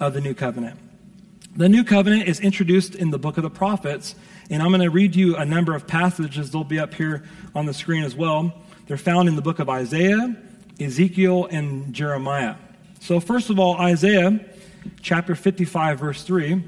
of 0.00 0.14
the 0.14 0.20
new 0.20 0.34
covenant. 0.34 0.78
The 1.54 1.68
new 1.68 1.84
covenant 1.84 2.28
is 2.28 2.40
introduced 2.40 2.94
in 2.94 3.10
the 3.10 3.18
book 3.18 3.36
of 3.36 3.42
the 3.42 3.50
prophets, 3.50 4.14
and 4.48 4.62
I'm 4.62 4.70
going 4.70 4.80
to 4.80 4.90
read 4.90 5.14
you 5.14 5.36
a 5.36 5.44
number 5.44 5.74
of 5.74 5.86
passages. 5.86 6.50
They'll 6.50 6.64
be 6.64 6.78
up 6.78 6.94
here 6.94 7.24
on 7.54 7.66
the 7.66 7.74
screen 7.74 8.04
as 8.04 8.14
well. 8.14 8.52
They're 8.86 8.96
found 8.96 9.28
in 9.28 9.36
the 9.36 9.42
book 9.42 9.58
of 9.58 9.68
Isaiah, 9.68 10.34
Ezekiel, 10.80 11.46
and 11.50 11.92
Jeremiah. 11.92 12.56
So, 13.00 13.20
first 13.20 13.50
of 13.50 13.58
all, 13.58 13.76
Isaiah 13.76 14.40
chapter 15.02 15.34
55, 15.34 16.00
verse 16.00 16.22
3 16.22 16.62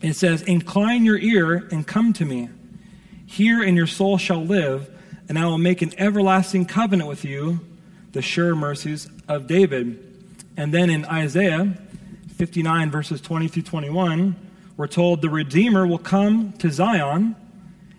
it 0.00 0.14
says, 0.14 0.42
Incline 0.42 1.04
your 1.04 1.18
ear 1.18 1.68
and 1.70 1.86
come 1.86 2.12
to 2.14 2.24
me. 2.24 2.48
Hear, 3.26 3.62
and 3.62 3.76
your 3.76 3.86
soul 3.86 4.18
shall 4.18 4.44
live, 4.44 4.90
and 5.28 5.38
I 5.38 5.46
will 5.46 5.58
make 5.58 5.82
an 5.82 5.92
everlasting 5.98 6.66
covenant 6.66 7.08
with 7.08 7.24
you, 7.24 7.60
the 8.12 8.22
sure 8.22 8.56
mercies 8.56 9.08
of 9.28 9.46
David. 9.46 10.06
And 10.56 10.74
then 10.74 10.90
in 10.90 11.04
Isaiah 11.04 11.74
59, 12.36 12.90
verses 12.90 13.20
20 13.20 13.48
through 13.48 13.62
21, 13.62 14.34
we're 14.76 14.86
told, 14.86 15.22
The 15.22 15.30
Redeemer 15.30 15.86
will 15.86 15.98
come 15.98 16.52
to 16.54 16.70
Zion, 16.70 17.36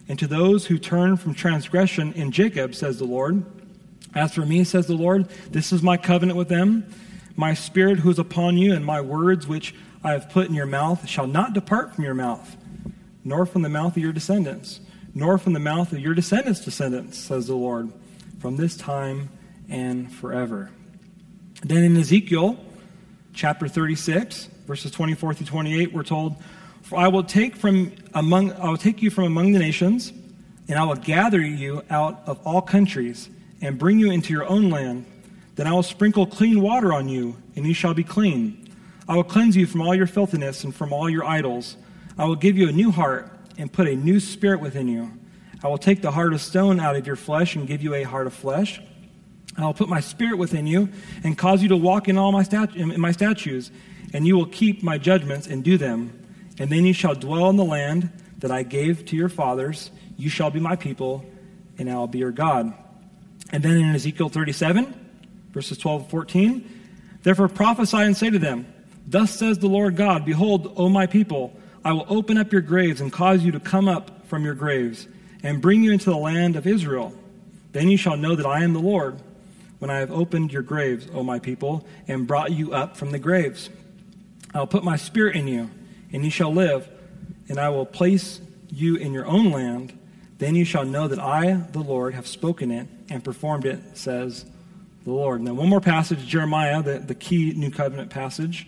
and 0.10 0.20
to 0.20 0.28
those 0.28 0.66
who 0.66 0.78
turn 0.78 1.16
from 1.16 1.34
transgression 1.34 2.12
in 2.14 2.32
Jacob, 2.32 2.76
says 2.76 2.98
the 2.98 3.06
Lord. 3.06 3.46
As 4.14 4.34
for 4.34 4.46
me, 4.46 4.64
says 4.64 4.88
the 4.88 4.96
Lord, 4.96 5.30
this 5.52 5.72
is 5.72 5.82
my 5.82 5.96
covenant 5.96 6.38
with 6.38 6.50
them, 6.50 6.86
my 7.36 7.54
spirit 7.54 8.00
who 8.00 8.10
is 8.10 8.20
upon 8.20 8.58
you, 8.58 8.74
and 8.74 8.84
my 8.84 9.00
words 9.00 9.48
which 9.48 9.74
I 10.04 10.12
have 10.12 10.30
put 10.30 10.48
in 10.48 10.56
your 10.56 10.66
mouth 10.66 11.08
shall 11.08 11.28
not 11.28 11.54
depart 11.54 11.94
from 11.94 12.04
your 12.04 12.14
mouth, 12.14 12.58
nor 13.24 13.46
from 13.46 13.62
the 13.62 13.70
mouth 13.70 13.96
of 13.96 14.02
your 14.02 14.14
descendants, 14.14 14.80
nor 15.14 15.38
from 15.38 15.54
the 15.54 15.60
mouth 15.60 15.92
of 15.92 16.00
your 16.00 16.14
descendants' 16.14 16.66
descendants, 16.66 17.18
says 17.18 17.48
the 17.48 17.56
Lord, 17.56 17.92
from 18.40 18.58
this 18.58 18.76
time 18.76 19.30
and 19.70 20.12
forever. 20.12 20.72
Then 21.64 21.84
in 21.84 21.96
Ezekiel 21.98 22.58
chapter 23.34 23.68
36, 23.68 24.46
verses 24.66 24.92
24 24.92 25.36
through 25.36 25.48
28, 25.48 25.94
we're 25.94 26.04
told, 26.04 26.36
For 26.82 26.98
I 26.98 27.08
will 27.08 27.24
take 27.24 27.56
from 27.56 27.92
among 28.14 28.54
I 28.54 28.70
will 28.70 28.78
take 28.78 29.02
you 29.02 29.12
from 29.12 29.26
among 29.26 29.52
the 29.52 29.60
nations, 29.60 30.12
and 30.68 30.80
I 30.80 30.84
will 30.84 30.96
gather 30.96 31.40
you 31.40 31.84
out 31.90 32.24
of 32.26 32.40
all 32.46 32.62
countries, 32.62 33.30
and 33.62 33.78
bring 33.78 34.00
you 34.00 34.10
into 34.10 34.34
your 34.34 34.48
own 34.48 34.72
land. 34.72 35.06
Then 35.56 35.68
I 35.68 35.74
will 35.74 35.84
sprinkle 35.84 36.26
clean 36.26 36.62
water 36.62 36.92
on 36.92 37.08
you, 37.08 37.38
and 37.56 37.66
you 37.66 37.76
shall 37.76 37.94
be 37.94 38.04
clean. 38.04 38.61
I 39.12 39.16
will 39.16 39.26
cleanse 39.26 39.58
you 39.58 39.66
from 39.66 39.82
all 39.82 39.94
your 39.94 40.08
filthiness 40.08 40.64
and 40.64 40.74
from 40.74 40.94
all 40.94 41.10
your 41.10 41.26
idols. 41.26 41.76
I 42.18 42.24
will 42.24 42.38
give 42.38 42.58
you 42.58 42.70
a 42.70 42.72
new 42.72 42.92
heart 42.92 43.30
and 43.58 43.70
put 43.70 43.90
a 43.90 43.94
new 43.94 44.22
spirit 44.22 44.62
within 44.62 44.88
you. 44.88 45.12
I 45.62 45.68
will 45.68 45.78
take 45.78 46.02
the 46.02 46.12
heart 46.12 46.32
of 46.32 46.40
stone 46.40 46.80
out 46.80 46.96
of 46.96 47.06
your 47.06 47.18
flesh 47.18 47.58
and 47.58 47.68
give 47.68 47.84
you 47.84 47.94
a 47.94 48.04
heart 48.04 48.26
of 48.26 48.34
flesh. 48.34 48.80
I 49.58 49.66
will 49.66 49.74
put 49.74 49.90
my 49.90 50.00
spirit 50.00 50.38
within 50.38 50.66
you 50.66 50.88
and 51.26 51.38
cause 51.38 51.62
you 51.62 51.68
to 51.68 51.76
walk 51.76 52.08
in 52.08 52.18
all 52.18 52.32
my, 52.32 52.44
stat- 52.44 52.78
in 52.78 53.02
my 53.02 53.12
statutes, 53.12 53.70
and 54.14 54.26
you 54.26 54.38
will 54.38 54.46
keep 54.46 54.82
my 54.82 54.98
judgments 54.98 55.46
and 55.46 55.62
do 55.62 55.78
them. 55.78 56.18
And 56.58 56.70
then 56.70 56.86
you 56.86 56.94
shall 56.94 57.14
dwell 57.14 57.50
in 57.50 57.58
the 57.58 57.66
land 57.66 58.10
that 58.38 58.50
I 58.50 58.64
gave 58.64 59.04
to 59.08 59.18
your 59.18 59.28
fathers. 59.28 59.92
You 60.16 60.30
shall 60.30 60.52
be 60.52 60.62
my 60.62 60.78
people, 60.78 61.26
and 61.78 61.90
I 61.90 61.96
will 61.96 62.08
be 62.08 62.20
your 62.20 62.32
God. 62.32 62.74
And 63.52 63.62
then 63.62 63.76
in 63.76 63.94
Ezekiel 63.94 64.30
37, 64.30 65.10
verses 65.52 65.78
12 65.78 66.04
and 66.04 66.10
14, 66.12 66.82
therefore 67.24 67.50
prophesy 67.50 67.98
and 67.98 68.16
say 68.16 68.30
to 68.30 68.40
them, 68.40 68.74
Thus 69.12 69.36
says 69.36 69.60
the 69.60 69.68
Lord 69.68 69.98
God, 69.98 70.24
Behold, 70.24 70.72
O 70.78 70.88
my 70.88 71.06
people, 71.06 71.54
I 71.84 71.92
will 71.92 72.06
open 72.08 72.38
up 72.38 72.54
your 72.54 72.62
graves 72.62 73.02
and 73.02 73.12
cause 73.12 73.44
you 73.44 73.52
to 73.52 73.60
come 73.60 73.90
up 73.90 74.26
from 74.28 74.46
your 74.46 74.54
graves 74.56 75.06
and 75.44 75.62
bring 75.62 75.84
you 75.84 75.92
into 75.92 76.10
the 76.10 76.16
land 76.16 76.56
of 76.56 76.66
Israel. 76.66 77.14
Then 77.74 77.90
you 77.90 77.98
shall 77.98 78.16
know 78.16 78.38
that 78.38 78.46
I 78.46 78.64
am 78.64 78.72
the 78.72 78.80
Lord 78.80 79.20
when 79.80 79.92
I 79.92 80.00
have 80.00 80.12
opened 80.12 80.54
your 80.54 80.62
graves, 80.62 81.08
O 81.14 81.24
my 81.24 81.40
people, 81.40 81.86
and 82.08 82.26
brought 82.26 82.54
you 82.54 82.72
up 82.72 82.96
from 82.96 83.12
the 83.12 83.20
graves. 83.20 83.70
I 84.54 84.60
will 84.60 84.68
put 84.68 84.86
my 84.86 84.96
spirit 84.96 85.36
in 85.36 85.46
you, 85.46 85.70
and 86.14 86.24
you 86.24 86.32
shall 86.32 86.54
live, 86.54 86.88
and 87.50 87.60
I 87.60 87.68
will 87.68 87.86
place 87.86 88.40
you 88.70 88.96
in 88.96 89.12
your 89.12 89.26
own 89.26 89.52
land. 89.52 89.98
Then 90.38 90.56
you 90.56 90.64
shall 90.64 90.86
know 90.86 91.10
that 91.10 91.20
I, 91.20 91.52
the 91.52 91.80
Lord, 91.80 92.14
have 92.14 92.28
spoken 92.28 92.72
it 92.72 92.88
and 93.10 93.22
performed 93.22 93.66
it, 93.66 93.98
says 93.98 94.46
the 95.04 95.12
Lord. 95.12 95.42
Now, 95.42 95.54
one 95.54 95.68
more 95.68 95.82
passage, 95.82 96.26
Jeremiah, 96.26 96.82
the, 96.82 97.00
the 97.00 97.16
key 97.16 97.52
New 97.58 97.72
Covenant 97.72 98.10
passage. 98.10 98.68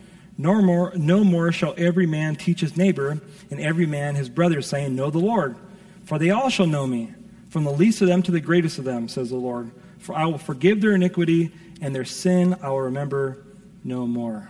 Nor 0.41 0.63
more, 0.63 0.91
no 0.95 1.23
more 1.23 1.51
shall 1.51 1.75
every 1.77 2.07
man 2.07 2.35
teach 2.35 2.61
his 2.61 2.75
neighbor, 2.75 3.21
and 3.51 3.59
every 3.59 3.85
man 3.85 4.15
his 4.15 4.27
brother, 4.27 4.59
saying, 4.63 4.95
Know 4.95 5.11
the 5.11 5.19
Lord. 5.19 5.55
For 6.03 6.17
they 6.17 6.31
all 6.31 6.49
shall 6.49 6.65
know 6.65 6.87
me, 6.87 7.13
from 7.51 7.63
the 7.63 7.71
least 7.71 8.01
of 8.01 8.07
them 8.07 8.23
to 8.23 8.31
the 8.31 8.39
greatest 8.39 8.79
of 8.79 8.83
them, 8.83 9.07
says 9.07 9.29
the 9.29 9.35
Lord. 9.35 9.69
For 9.99 10.15
I 10.15 10.25
will 10.25 10.39
forgive 10.39 10.81
their 10.81 10.95
iniquity, 10.95 11.51
and 11.79 11.93
their 11.93 12.05
sin 12.05 12.57
I 12.59 12.69
will 12.69 12.81
remember 12.81 13.37
no 13.83 14.07
more. 14.07 14.49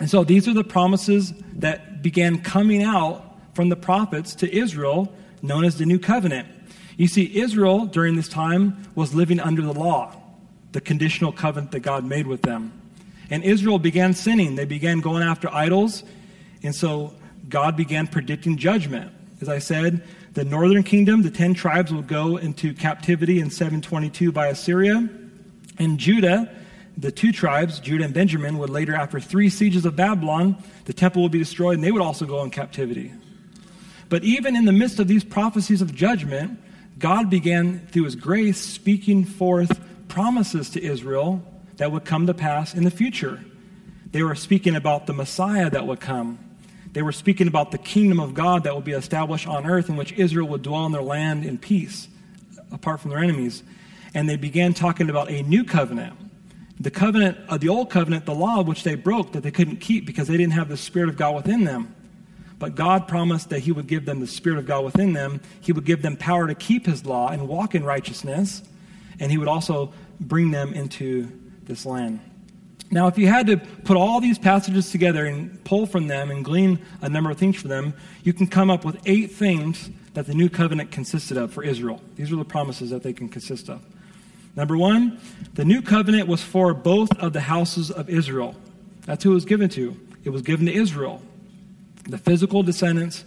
And 0.00 0.10
so 0.10 0.24
these 0.24 0.48
are 0.48 0.52
the 0.52 0.64
promises 0.64 1.32
that 1.52 2.02
began 2.02 2.42
coming 2.42 2.82
out 2.82 3.38
from 3.54 3.68
the 3.68 3.76
prophets 3.76 4.34
to 4.34 4.52
Israel, 4.52 5.14
known 5.40 5.64
as 5.64 5.78
the 5.78 5.86
New 5.86 6.00
Covenant. 6.00 6.48
You 6.96 7.06
see, 7.06 7.38
Israel 7.38 7.86
during 7.86 8.16
this 8.16 8.28
time 8.28 8.90
was 8.96 9.14
living 9.14 9.38
under 9.38 9.62
the 9.62 9.72
law, 9.72 10.16
the 10.72 10.80
conditional 10.80 11.30
covenant 11.30 11.70
that 11.70 11.80
God 11.80 12.04
made 12.04 12.26
with 12.26 12.42
them. 12.42 12.72
And 13.30 13.42
Israel 13.44 13.78
began 13.78 14.14
sinning. 14.14 14.54
They 14.56 14.64
began 14.64 15.00
going 15.00 15.22
after 15.22 15.52
idols. 15.52 16.04
And 16.62 16.74
so 16.74 17.14
God 17.48 17.76
began 17.76 18.06
predicting 18.06 18.56
judgment. 18.56 19.12
As 19.40 19.48
I 19.48 19.58
said, 19.58 20.02
the 20.32 20.44
northern 20.44 20.82
kingdom, 20.82 21.22
the 21.22 21.30
10 21.30 21.54
tribes, 21.54 21.92
will 21.92 22.02
go 22.02 22.36
into 22.36 22.74
captivity 22.74 23.40
in 23.40 23.50
722 23.50 24.32
by 24.32 24.48
Assyria. 24.48 25.08
And 25.78 25.98
Judah, 25.98 26.54
the 26.96 27.10
two 27.10 27.32
tribes, 27.32 27.80
Judah 27.80 28.04
and 28.04 28.14
Benjamin, 28.14 28.58
would 28.58 28.70
later, 28.70 28.94
after 28.94 29.20
three 29.20 29.50
sieges 29.50 29.84
of 29.84 29.96
Babylon, 29.96 30.62
the 30.84 30.92
temple 30.92 31.22
would 31.22 31.32
be 31.32 31.38
destroyed 31.38 31.74
and 31.74 31.84
they 31.84 31.92
would 31.92 32.02
also 32.02 32.24
go 32.26 32.42
in 32.42 32.50
captivity. 32.50 33.12
But 34.08 34.24
even 34.24 34.56
in 34.56 34.64
the 34.64 34.72
midst 34.72 34.98
of 35.00 35.08
these 35.08 35.24
prophecies 35.24 35.82
of 35.82 35.94
judgment, 35.94 36.60
God 36.98 37.28
began, 37.28 37.86
through 37.88 38.04
his 38.04 38.14
grace, 38.14 38.60
speaking 38.60 39.24
forth 39.24 39.80
promises 40.08 40.70
to 40.70 40.82
Israel 40.82 41.42
that 41.76 41.92
would 41.92 42.04
come 42.04 42.26
to 42.26 42.34
pass 42.34 42.74
in 42.74 42.84
the 42.84 42.90
future. 42.90 43.44
They 44.12 44.22
were 44.22 44.34
speaking 44.34 44.76
about 44.76 45.06
the 45.06 45.12
Messiah 45.12 45.70
that 45.70 45.86
would 45.86 46.00
come. 46.00 46.38
They 46.92 47.02
were 47.02 47.12
speaking 47.12 47.48
about 47.48 47.72
the 47.72 47.78
kingdom 47.78 48.20
of 48.20 48.32
God 48.32 48.64
that 48.64 48.74
would 48.74 48.84
be 48.84 48.92
established 48.92 49.46
on 49.46 49.66
earth 49.66 49.88
in 49.90 49.96
which 49.96 50.12
Israel 50.12 50.48
would 50.48 50.62
dwell 50.62 50.86
in 50.86 50.92
their 50.92 51.02
land 51.02 51.44
in 51.44 51.58
peace, 51.58 52.08
apart 52.72 53.00
from 53.00 53.10
their 53.10 53.18
enemies. 53.18 53.62
And 54.14 54.28
they 54.28 54.36
began 54.36 54.72
talking 54.72 55.10
about 55.10 55.30
a 55.30 55.42
new 55.42 55.64
covenant. 55.64 56.14
The 56.80 56.90
covenant, 56.90 57.38
of 57.48 57.60
the 57.60 57.68
old 57.68 57.90
covenant, 57.90 58.24
the 58.24 58.34
law 58.34 58.62
which 58.62 58.82
they 58.82 58.94
broke 58.94 59.32
that 59.32 59.42
they 59.42 59.50
couldn't 59.50 59.76
keep 59.76 60.06
because 60.06 60.28
they 60.28 60.36
didn't 60.36 60.54
have 60.54 60.68
the 60.68 60.76
Spirit 60.76 61.10
of 61.10 61.16
God 61.16 61.34
within 61.34 61.64
them. 61.64 61.94
But 62.58 62.74
God 62.74 63.06
promised 63.08 63.50
that 63.50 63.60
He 63.60 63.72
would 63.72 63.86
give 63.86 64.06
them 64.06 64.20
the 64.20 64.26
Spirit 64.26 64.58
of 64.58 64.66
God 64.66 64.84
within 64.84 65.12
them. 65.12 65.42
He 65.60 65.72
would 65.72 65.84
give 65.84 66.00
them 66.00 66.16
power 66.16 66.46
to 66.46 66.54
keep 66.54 66.86
His 66.86 67.04
law 67.04 67.28
and 67.28 67.48
walk 67.48 67.74
in 67.74 67.84
righteousness. 67.84 68.62
And 69.20 69.30
He 69.30 69.36
would 69.36 69.48
also 69.48 69.92
bring 70.18 70.50
them 70.50 70.72
into 70.72 71.30
this 71.66 71.86
land. 71.86 72.20
Now, 72.90 73.08
if 73.08 73.18
you 73.18 73.26
had 73.26 73.48
to 73.48 73.56
put 73.56 73.96
all 73.96 74.20
these 74.20 74.38
passages 74.38 74.90
together 74.90 75.26
and 75.26 75.62
pull 75.64 75.86
from 75.86 76.06
them 76.06 76.30
and 76.30 76.44
glean 76.44 76.78
a 77.00 77.08
number 77.08 77.30
of 77.30 77.38
things 77.38 77.56
from 77.56 77.70
them, 77.70 77.94
you 78.22 78.32
can 78.32 78.46
come 78.46 78.70
up 78.70 78.84
with 78.84 78.96
eight 79.06 79.32
things 79.32 79.90
that 80.14 80.26
the 80.26 80.34
new 80.34 80.48
covenant 80.48 80.92
consisted 80.92 81.36
of 81.36 81.52
for 81.52 81.64
Israel. 81.64 82.00
These 82.14 82.32
are 82.32 82.36
the 82.36 82.44
promises 82.44 82.90
that 82.90 83.02
they 83.02 83.12
can 83.12 83.28
consist 83.28 83.68
of. 83.68 83.82
Number 84.54 84.76
one, 84.76 85.20
the 85.54 85.64
new 85.64 85.82
covenant 85.82 86.28
was 86.28 86.42
for 86.42 86.72
both 86.72 87.10
of 87.18 87.32
the 87.32 87.40
houses 87.40 87.90
of 87.90 88.08
Israel. 88.08 88.54
That's 89.04 89.22
who 89.24 89.32
it 89.32 89.34
was 89.34 89.44
given 89.44 89.68
to. 89.70 89.96
It 90.24 90.30
was 90.30 90.42
given 90.42 90.66
to 90.66 90.72
Israel, 90.72 91.20
the 92.08 92.18
physical 92.18 92.62
descendants 92.62 93.24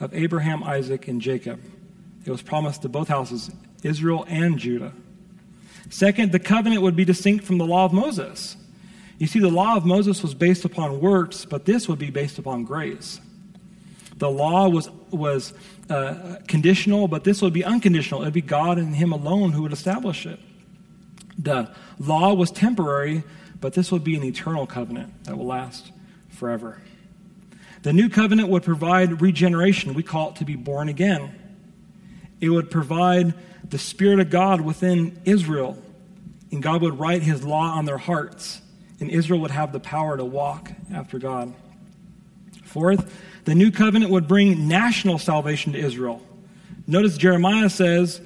of 0.00 0.14
Abraham, 0.14 0.62
Isaac, 0.62 1.08
and 1.08 1.20
Jacob. 1.20 1.60
It 2.24 2.30
was 2.30 2.42
promised 2.42 2.82
to 2.82 2.88
both 2.88 3.08
houses, 3.08 3.50
Israel 3.82 4.24
and 4.28 4.58
Judah. 4.58 4.92
Second, 5.90 6.32
the 6.32 6.38
covenant 6.38 6.82
would 6.82 6.96
be 6.96 7.04
distinct 7.04 7.44
from 7.44 7.58
the 7.58 7.66
law 7.66 7.84
of 7.84 7.92
Moses. 7.92 8.56
You 9.18 9.26
see, 9.26 9.40
the 9.40 9.50
law 9.50 9.76
of 9.76 9.84
Moses 9.84 10.22
was 10.22 10.34
based 10.34 10.64
upon 10.64 11.00
works, 11.00 11.44
but 11.44 11.64
this 11.64 11.88
would 11.88 11.98
be 11.98 12.10
based 12.10 12.38
upon 12.38 12.64
grace. 12.64 13.20
The 14.16 14.30
law 14.30 14.68
was, 14.68 14.90
was 15.10 15.54
uh, 15.90 16.36
conditional, 16.46 17.08
but 17.08 17.24
this 17.24 17.40
would 17.42 17.52
be 17.52 17.64
unconditional. 17.64 18.22
It 18.22 18.26
would 18.26 18.34
be 18.34 18.42
God 18.42 18.78
and 18.78 18.94
Him 18.94 19.12
alone 19.12 19.52
who 19.52 19.62
would 19.62 19.72
establish 19.72 20.26
it. 20.26 20.38
The 21.38 21.72
law 21.98 22.34
was 22.34 22.50
temporary, 22.50 23.22
but 23.60 23.72
this 23.72 23.92
would 23.92 24.04
be 24.04 24.16
an 24.16 24.24
eternal 24.24 24.66
covenant 24.66 25.24
that 25.24 25.36
will 25.36 25.46
last 25.46 25.92
forever. 26.28 26.80
The 27.82 27.92
new 27.92 28.08
covenant 28.08 28.48
would 28.48 28.64
provide 28.64 29.20
regeneration. 29.20 29.94
We 29.94 30.02
call 30.02 30.30
it 30.30 30.36
to 30.36 30.44
be 30.44 30.56
born 30.56 30.88
again. 30.88 31.37
It 32.40 32.48
would 32.48 32.70
provide 32.70 33.34
the 33.68 33.78
Spirit 33.78 34.20
of 34.20 34.30
God 34.30 34.60
within 34.60 35.20
Israel, 35.24 35.76
and 36.50 36.62
God 36.62 36.82
would 36.82 36.98
write 36.98 37.22
His 37.22 37.44
law 37.44 37.76
on 37.76 37.84
their 37.84 37.98
hearts, 37.98 38.60
and 39.00 39.10
Israel 39.10 39.40
would 39.40 39.50
have 39.50 39.72
the 39.72 39.80
power 39.80 40.16
to 40.16 40.24
walk 40.24 40.70
after 40.92 41.18
God. 41.18 41.54
Fourth, 42.64 43.12
the 43.44 43.54
new 43.54 43.70
covenant 43.70 44.10
would 44.10 44.28
bring 44.28 44.68
national 44.68 45.18
salvation 45.18 45.72
to 45.72 45.78
Israel. 45.78 46.22
Notice 46.86 47.16
Jeremiah 47.16 47.70
says, 47.70 48.20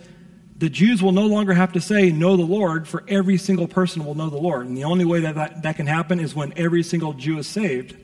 the 0.62 0.71
Jews 0.71 1.02
will 1.02 1.11
no 1.11 1.26
longer 1.26 1.54
have 1.54 1.73
to 1.73 1.81
say, 1.81 2.12
Know 2.12 2.37
the 2.37 2.45
Lord, 2.45 2.87
for 2.87 3.02
every 3.09 3.37
single 3.37 3.66
person 3.66 4.04
will 4.04 4.14
know 4.14 4.31
the 4.31 4.37
Lord. 4.37 4.64
And 4.69 4.76
the 4.76 4.85
only 4.85 5.04
way 5.04 5.19
that 5.19 5.35
that, 5.35 5.62
that 5.64 5.76
can 5.76 5.88
happen 5.88 6.21
is 6.21 6.37
when 6.37 6.52
every 6.57 6.85
single 6.85 7.14
Jew 7.14 7.38
is 7.38 7.49
saved. 7.49 7.97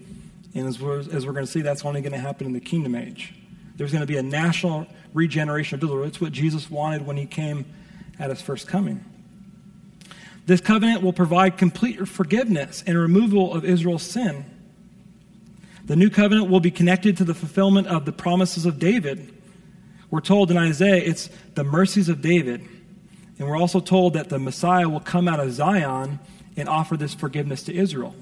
And 0.56 0.66
as 0.66 0.80
we're, 0.80 0.98
as 0.98 1.24
we're 1.24 1.34
going 1.34 1.46
to 1.46 1.52
see, 1.52 1.60
that's 1.60 1.84
only 1.84 2.00
going 2.00 2.14
to 2.14 2.18
happen 2.18 2.48
in 2.48 2.54
the 2.54 2.60
kingdom 2.60 2.96
age. 2.96 3.32
There's 3.78 3.92
going 3.92 4.02
to 4.02 4.06
be 4.06 4.18
a 4.18 4.22
national 4.22 4.86
regeneration 5.14 5.78
of 5.78 5.84
Israel. 5.84 6.04
It's 6.04 6.20
what 6.20 6.32
Jesus 6.32 6.70
wanted 6.70 7.06
when 7.06 7.16
he 7.16 7.24
came 7.24 7.64
at 8.18 8.28
his 8.28 8.42
first 8.42 8.68
coming. 8.68 9.04
This 10.46 10.60
covenant 10.60 11.02
will 11.02 11.12
provide 11.12 11.56
complete 11.56 12.06
forgiveness 12.08 12.82
and 12.86 12.98
removal 12.98 13.54
of 13.54 13.64
Israel's 13.64 14.02
sin. 14.02 14.44
The 15.84 15.94
new 15.94 16.10
covenant 16.10 16.50
will 16.50 16.60
be 16.60 16.70
connected 16.70 17.16
to 17.18 17.24
the 17.24 17.34
fulfillment 17.34 17.86
of 17.86 18.04
the 18.04 18.12
promises 18.12 18.66
of 18.66 18.78
David. 18.78 19.32
We're 20.10 20.20
told 20.20 20.50
in 20.50 20.56
Isaiah 20.56 21.02
it's 21.02 21.30
the 21.54 21.64
mercies 21.64 22.08
of 22.08 22.20
David. 22.20 22.66
And 23.38 23.48
we're 23.48 23.56
also 23.56 23.78
told 23.78 24.14
that 24.14 24.28
the 24.28 24.38
Messiah 24.38 24.88
will 24.88 25.00
come 25.00 25.28
out 25.28 25.38
of 25.38 25.52
Zion 25.52 26.18
and 26.56 26.68
offer 26.68 26.96
this 26.96 27.14
forgiveness 27.14 27.62
to 27.64 27.74
Israel. 27.74 28.14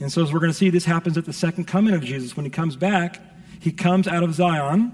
And 0.00 0.10
so, 0.10 0.22
as 0.22 0.32
we're 0.32 0.38
going 0.38 0.52
to 0.52 0.56
see, 0.56 0.70
this 0.70 0.86
happens 0.86 1.18
at 1.18 1.26
the 1.26 1.32
second 1.32 1.66
coming 1.66 1.92
of 1.92 2.02
Jesus. 2.02 2.36
When 2.36 2.46
he 2.46 2.50
comes 2.50 2.76
back, 2.76 3.20
he 3.60 3.72
comes 3.72 4.06
out 4.06 4.22
of 4.22 4.34
Zion, 4.34 4.92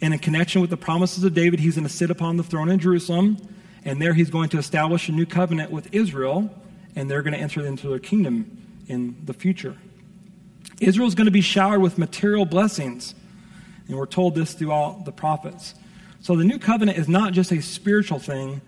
and 0.00 0.12
in 0.12 0.20
connection 0.20 0.60
with 0.60 0.70
the 0.70 0.76
promises 0.76 1.22
of 1.24 1.34
David, 1.34 1.60
he's 1.60 1.76
going 1.76 1.86
to 1.86 1.92
sit 1.92 2.10
upon 2.10 2.36
the 2.36 2.42
throne 2.42 2.68
in 2.68 2.78
Jerusalem, 2.78 3.36
and 3.84 4.00
there 4.00 4.14
he's 4.14 4.30
going 4.30 4.48
to 4.50 4.58
establish 4.58 5.08
a 5.08 5.12
new 5.12 5.26
covenant 5.26 5.70
with 5.70 5.94
Israel, 5.94 6.50
and 6.96 7.10
they're 7.10 7.22
going 7.22 7.34
to 7.34 7.38
enter 7.38 7.64
into 7.64 7.88
their 7.88 7.98
kingdom 7.98 8.58
in 8.88 9.16
the 9.24 9.32
future. 9.32 9.76
Israel 10.80 11.06
is 11.06 11.14
going 11.14 11.26
to 11.26 11.32
be 11.32 11.40
showered 11.40 11.80
with 11.80 11.98
material 11.98 12.44
blessings, 12.44 13.14
and 13.86 13.96
we're 13.96 14.06
told 14.06 14.34
this 14.34 14.54
through 14.54 14.72
all 14.72 15.02
the 15.04 15.12
prophets. 15.12 15.74
So 16.20 16.36
the 16.36 16.44
new 16.44 16.58
covenant 16.58 16.98
is 16.98 17.08
not 17.08 17.32
just 17.32 17.52
a 17.52 17.60
spiritual 17.60 18.18
thing, 18.18 18.60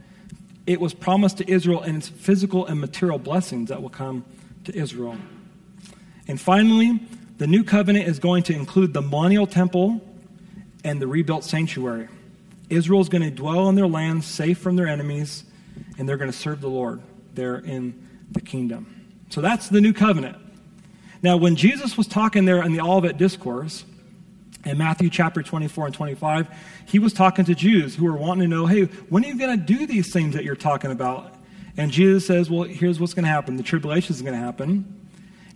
it 0.67 0.81
was 0.81 0.95
promised 0.95 1.39
to 1.39 1.51
Israel 1.51 1.83
in 1.83 1.97
its 1.97 2.09
physical 2.09 2.67
and 2.67 2.81
material 2.81 3.19
blessings 3.19 3.69
that 3.69 3.83
will 3.83 3.91
come 3.91 4.25
to 4.65 4.75
Israel. 4.75 5.17
And 6.27 6.41
finally, 6.41 7.01
the 7.39 7.47
new 7.47 7.65
covenant 7.65 8.09
is 8.09 8.19
going 8.19 8.43
to 8.45 8.55
include 8.55 8.93
the 8.93 9.03
millennial 9.03 9.47
temple 9.47 10.01
and 10.85 11.01
the 11.01 11.07
rebuilt 11.07 11.45
sanctuary. 11.45 12.09
Israel 12.71 13.01
is 13.01 13.09
going 13.09 13.23
to 13.23 13.31
dwell 13.31 13.69
in 13.69 13.75
their 13.75 13.87
land, 13.87 14.25
safe 14.25 14.59
from 14.59 14.77
their 14.77 14.87
enemies, 14.87 15.45
and 15.99 16.09
they're 16.09 16.17
going 16.17 16.31
to 16.31 16.37
serve 16.37 16.61
the 16.61 16.69
Lord 16.69 17.03
there 17.35 17.57
in 17.57 18.27
the 18.31 18.41
kingdom. 18.41 19.17
So 19.31 19.41
that's 19.41 19.69
the 19.69 19.81
new 19.81 19.93
covenant. 19.93 20.37
Now, 21.23 21.37
when 21.37 21.57
Jesus 21.57 21.97
was 21.97 22.07
talking 22.07 22.45
there 22.45 22.63
in 22.63 22.73
the 22.73 22.81
Olivet 22.81 23.17
Discourse, 23.17 23.85
in 24.65 24.79
Matthew 24.79 25.11
chapter 25.11 25.43
24 25.43 25.87
and 25.87 25.95
25, 25.95 26.49
he 26.87 26.99
was 26.99 27.13
talking 27.13 27.45
to 27.45 27.55
Jews 27.55 27.95
who 27.95 28.05
were 28.05 28.17
wanting 28.17 28.49
to 28.49 28.57
know, 28.57 28.67
hey, 28.67 28.85
when 28.85 29.25
are 29.25 29.29
you 29.29 29.39
going 29.39 29.59
to 29.59 29.65
do 29.65 29.87
these 29.87 30.13
things 30.13 30.35
that 30.35 30.45
you're 30.45 30.57
talking 30.57 30.91
about? 30.91 31.35
And 31.77 31.91
Jesus 31.91 32.27
says, 32.27 32.49
well, 32.49 32.63
here's 32.63 33.01
what's 33.01 33.15
going 33.15 33.25
to 33.25 33.31
happen. 33.31 33.57
The 33.57 33.63
tribulation 33.63 34.15
is 34.15 34.23
going 34.23 34.35
to 34.35 34.41
happen. 34.41 35.04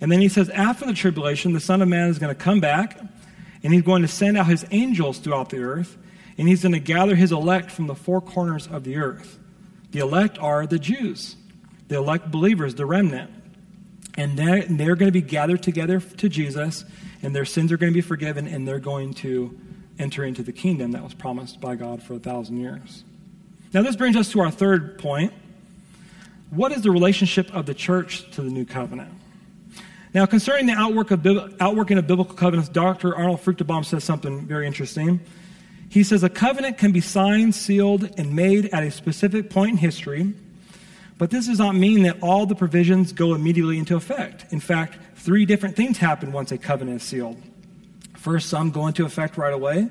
And 0.01 0.13
then 0.13 0.21
he 0.21 0.29
says, 0.29 0.49
after 0.51 0.87
the 0.87 0.95
tribulation, 0.95 1.53
the 1.53 1.61
Son 1.61 1.83
of 1.83 1.89
Man 1.89 2.09
is 2.09 2.19
going 2.19 2.35
to 2.35 2.41
come 2.41 2.61
back, 2.61 2.99
and 3.63 3.73
he's 3.73 3.83
going 3.83 4.03
to 4.03 4.09
send 4.09 4.37
out 4.37 4.47
his 4.47 4.65
angels 4.71 5.19
throughout 5.19 5.51
the 5.51 5.59
earth, 5.59 5.97
and 6.37 6.47
he's 6.47 6.63
going 6.63 6.73
to 6.73 6.81
gather 6.81 7.17
his 7.17 7.33
elect 7.33 7.71
from 7.71 7.89
the 7.89 7.97
four 7.97 8.21
corners 8.21 8.69
of 8.69 8.85
the 8.85 8.97
earth. 8.97 9.39
The 9.91 9.99
elect 10.01 10.39
are 10.39 10.67
the 10.67 10.79
Jews, 10.79 11.35
the 11.89 11.97
elect 11.97 12.31
believers, 12.31 12.75
the 12.77 12.87
remnant. 12.87 13.31
And 14.17 14.39
they're, 14.39 14.63
they're 14.63 14.97
going 14.97 15.09
to 15.09 15.13
be 15.13 15.23
gathered 15.23 15.63
together 15.63 16.01
to 16.01 16.29
Jesus, 16.29 16.85
and 17.23 17.35
their 17.35 17.45
sins 17.45 17.73
are 17.73 17.77
going 17.77 17.93
to 17.93 17.97
be 17.97 18.01
forgiven, 18.01 18.47
and 18.47 18.67
they're 18.67 18.79
going 18.79 19.15
to 19.15 19.59
enter 19.99 20.25
into 20.25 20.43
the 20.43 20.53
kingdom 20.53 20.93
that 20.93 21.03
was 21.03 21.15
promised 21.15 21.61
by 21.61 21.75
God 21.75 22.03
for 22.03 22.15
a 22.15 22.19
thousand 22.19 22.59
years. 22.59 23.03
Now, 23.73 23.83
this 23.83 23.97
brings 23.97 24.17
us 24.17 24.31
to 24.33 24.41
our 24.41 24.51
third 24.51 24.99
point. 24.99 25.33
What 26.51 26.73
is 26.73 26.83
the 26.83 26.91
relationship 26.91 27.53
of 27.55 27.67
the 27.67 27.75
church 27.75 28.31
to 28.33 28.43
the 28.43 28.51
new 28.51 28.65
covenant? 28.65 29.13
Now, 30.15 30.27
concerning 30.27 30.67
the 30.67 30.73
outwork 30.73 31.11
of, 31.11 31.27
outworking 31.61 31.99
of 31.99 32.07
biblical 32.07 32.35
covenants, 32.35 32.69
Dr. 32.69 33.15
Arnold 33.15 33.43
Fruchtenbaum 33.43 33.85
says 33.85 34.05
something 34.05 34.47
very 34.47 34.67
interesting. 34.67 35.21
He 35.91 36.03
says 36.03 36.23
a 36.23 36.29
covenant 36.29 36.79
can 36.79 36.93
be 36.93 37.01
signed, 37.01 37.55
sealed, 37.55 38.11
and 38.19 38.35
made 38.35 38.67
at 38.67 38.83
a 38.83 38.91
specific 38.91 39.51
point 39.51 39.73
in 39.73 39.77
history, 39.79 40.35
but 41.19 41.31
this 41.31 41.47
does 41.47 41.59
not 41.59 41.75
mean 41.75 42.03
that 42.05 42.19
all 42.23 42.47
the 42.47 42.55
provisions 42.55 43.13
go 43.13 43.35
immediately 43.35 43.79
into 43.79 43.97
effect. 43.97 44.47
In 44.51 44.61
fact, 44.61 44.99
three 45.17 45.45
different 45.45 45.77
things 45.77 45.99
happen 45.99 46.33
once 46.33 46.53
a 46.53 46.59
covenant 46.59 47.03
is 47.03 47.09
sealed. 47.09 47.43
First, 48.17 48.49
some 48.49 48.71
go 48.71 48.87
into 48.87 49.05
effect 49.05 49.37
right 49.37 49.53
away. 49.53 49.89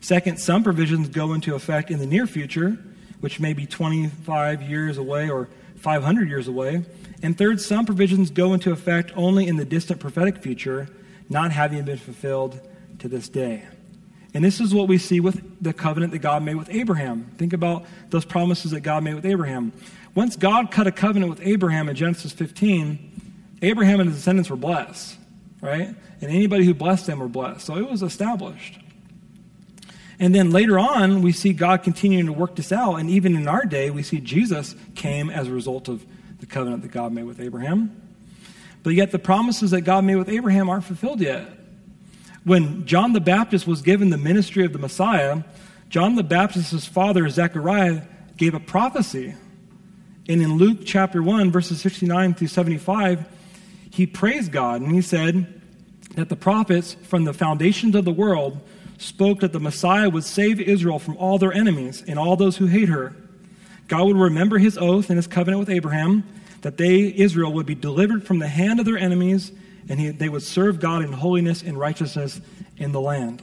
Second, 0.00 0.38
some 0.38 0.62
provisions 0.62 1.08
go 1.08 1.32
into 1.32 1.54
effect 1.54 1.90
in 1.90 1.98
the 1.98 2.06
near 2.06 2.26
future, 2.26 2.78
which 3.20 3.40
may 3.40 3.52
be 3.52 3.66
25 3.66 4.62
years 4.62 4.96
away 4.96 5.28
or 5.28 5.48
500 5.78 6.28
years 6.28 6.48
away. 6.48 6.84
And 7.22 7.36
third, 7.36 7.60
some 7.60 7.86
provisions 7.86 8.30
go 8.30 8.52
into 8.52 8.70
effect 8.72 9.12
only 9.16 9.46
in 9.46 9.56
the 9.56 9.64
distant 9.64 10.00
prophetic 10.00 10.38
future, 10.38 10.88
not 11.28 11.52
having 11.52 11.84
been 11.84 11.98
fulfilled 11.98 12.60
to 12.98 13.08
this 13.08 13.28
day. 13.28 13.64
And 14.34 14.44
this 14.44 14.60
is 14.60 14.74
what 14.74 14.88
we 14.88 14.98
see 14.98 15.20
with 15.20 15.42
the 15.62 15.72
covenant 15.72 16.12
that 16.12 16.18
God 16.18 16.42
made 16.42 16.56
with 16.56 16.68
Abraham. 16.70 17.32
Think 17.38 17.52
about 17.52 17.86
those 18.10 18.24
promises 18.24 18.72
that 18.72 18.80
God 18.80 19.02
made 19.02 19.14
with 19.14 19.24
Abraham. 19.24 19.72
Once 20.14 20.36
God 20.36 20.70
cut 20.70 20.86
a 20.86 20.92
covenant 20.92 21.30
with 21.30 21.40
Abraham 21.42 21.88
in 21.88 21.96
Genesis 21.96 22.32
15, 22.32 23.56
Abraham 23.62 24.00
and 24.00 24.08
his 24.10 24.18
descendants 24.18 24.50
were 24.50 24.56
blessed, 24.56 25.16
right? 25.60 25.94
And 26.20 26.30
anybody 26.30 26.64
who 26.64 26.74
blessed 26.74 27.06
them 27.06 27.20
were 27.20 27.28
blessed. 27.28 27.64
So 27.66 27.76
it 27.76 27.88
was 27.88 28.02
established. 28.02 28.78
And 30.20 30.34
then 30.34 30.50
later 30.50 30.78
on, 30.78 31.22
we 31.22 31.32
see 31.32 31.52
God 31.52 31.82
continuing 31.82 32.26
to 32.26 32.32
work 32.32 32.56
this 32.56 32.72
out. 32.72 32.96
And 32.96 33.08
even 33.08 33.36
in 33.36 33.46
our 33.46 33.64
day, 33.64 33.90
we 33.90 34.02
see 34.02 34.20
Jesus 34.20 34.74
came 34.94 35.30
as 35.30 35.46
a 35.46 35.52
result 35.52 35.88
of 35.88 36.04
the 36.40 36.46
covenant 36.46 36.82
that 36.82 36.90
God 36.90 37.12
made 37.12 37.24
with 37.24 37.40
Abraham. 37.40 38.02
But 38.82 38.94
yet, 38.94 39.12
the 39.12 39.18
promises 39.18 39.70
that 39.72 39.82
God 39.82 40.04
made 40.04 40.16
with 40.16 40.28
Abraham 40.28 40.68
aren't 40.68 40.84
fulfilled 40.84 41.20
yet. 41.20 41.48
When 42.44 42.86
John 42.86 43.12
the 43.12 43.20
Baptist 43.20 43.66
was 43.66 43.82
given 43.82 44.10
the 44.10 44.18
ministry 44.18 44.64
of 44.64 44.72
the 44.72 44.78
Messiah, 44.78 45.42
John 45.88 46.14
the 46.14 46.22
Baptist's 46.22 46.86
father, 46.86 47.28
Zechariah, 47.28 48.02
gave 48.36 48.54
a 48.54 48.60
prophecy. 48.60 49.34
And 50.28 50.42
in 50.42 50.54
Luke 50.54 50.80
chapter 50.84 51.22
1, 51.22 51.50
verses 51.50 51.80
69 51.80 52.34
through 52.34 52.48
75, 52.48 53.24
he 53.90 54.06
praised 54.06 54.52
God 54.52 54.80
and 54.80 54.92
he 54.92 55.02
said 55.02 55.60
that 56.14 56.28
the 56.28 56.36
prophets 56.36 56.94
from 56.94 57.24
the 57.24 57.32
foundations 57.32 57.94
of 57.94 58.04
the 58.04 58.12
world 58.12 58.60
spoke 58.98 59.40
that 59.40 59.52
the 59.52 59.60
Messiah 59.60 60.10
would 60.10 60.24
save 60.24 60.60
Israel 60.60 60.98
from 60.98 61.16
all 61.16 61.38
their 61.38 61.52
enemies 61.52 62.04
and 62.06 62.18
all 62.18 62.36
those 62.36 62.56
who 62.58 62.66
hate 62.66 62.88
her. 62.88 63.14
God 63.86 64.06
would 64.06 64.16
remember 64.16 64.58
his 64.58 64.76
oath 64.76 65.08
and 65.08 65.16
his 65.16 65.26
covenant 65.26 65.60
with 65.60 65.70
Abraham 65.70 66.24
that 66.60 66.76
they, 66.76 67.14
Israel, 67.16 67.52
would 67.54 67.66
be 67.66 67.74
delivered 67.74 68.26
from 68.26 68.38
the 68.38 68.48
hand 68.48 68.80
of 68.80 68.86
their 68.86 68.98
enemies 68.98 69.52
and 69.88 69.98
he, 69.98 70.10
they 70.10 70.28
would 70.28 70.42
serve 70.42 70.80
God 70.80 71.02
in 71.02 71.12
holiness 71.12 71.62
and 71.62 71.78
righteousness 71.78 72.40
in 72.76 72.92
the 72.92 73.00
land. 73.00 73.42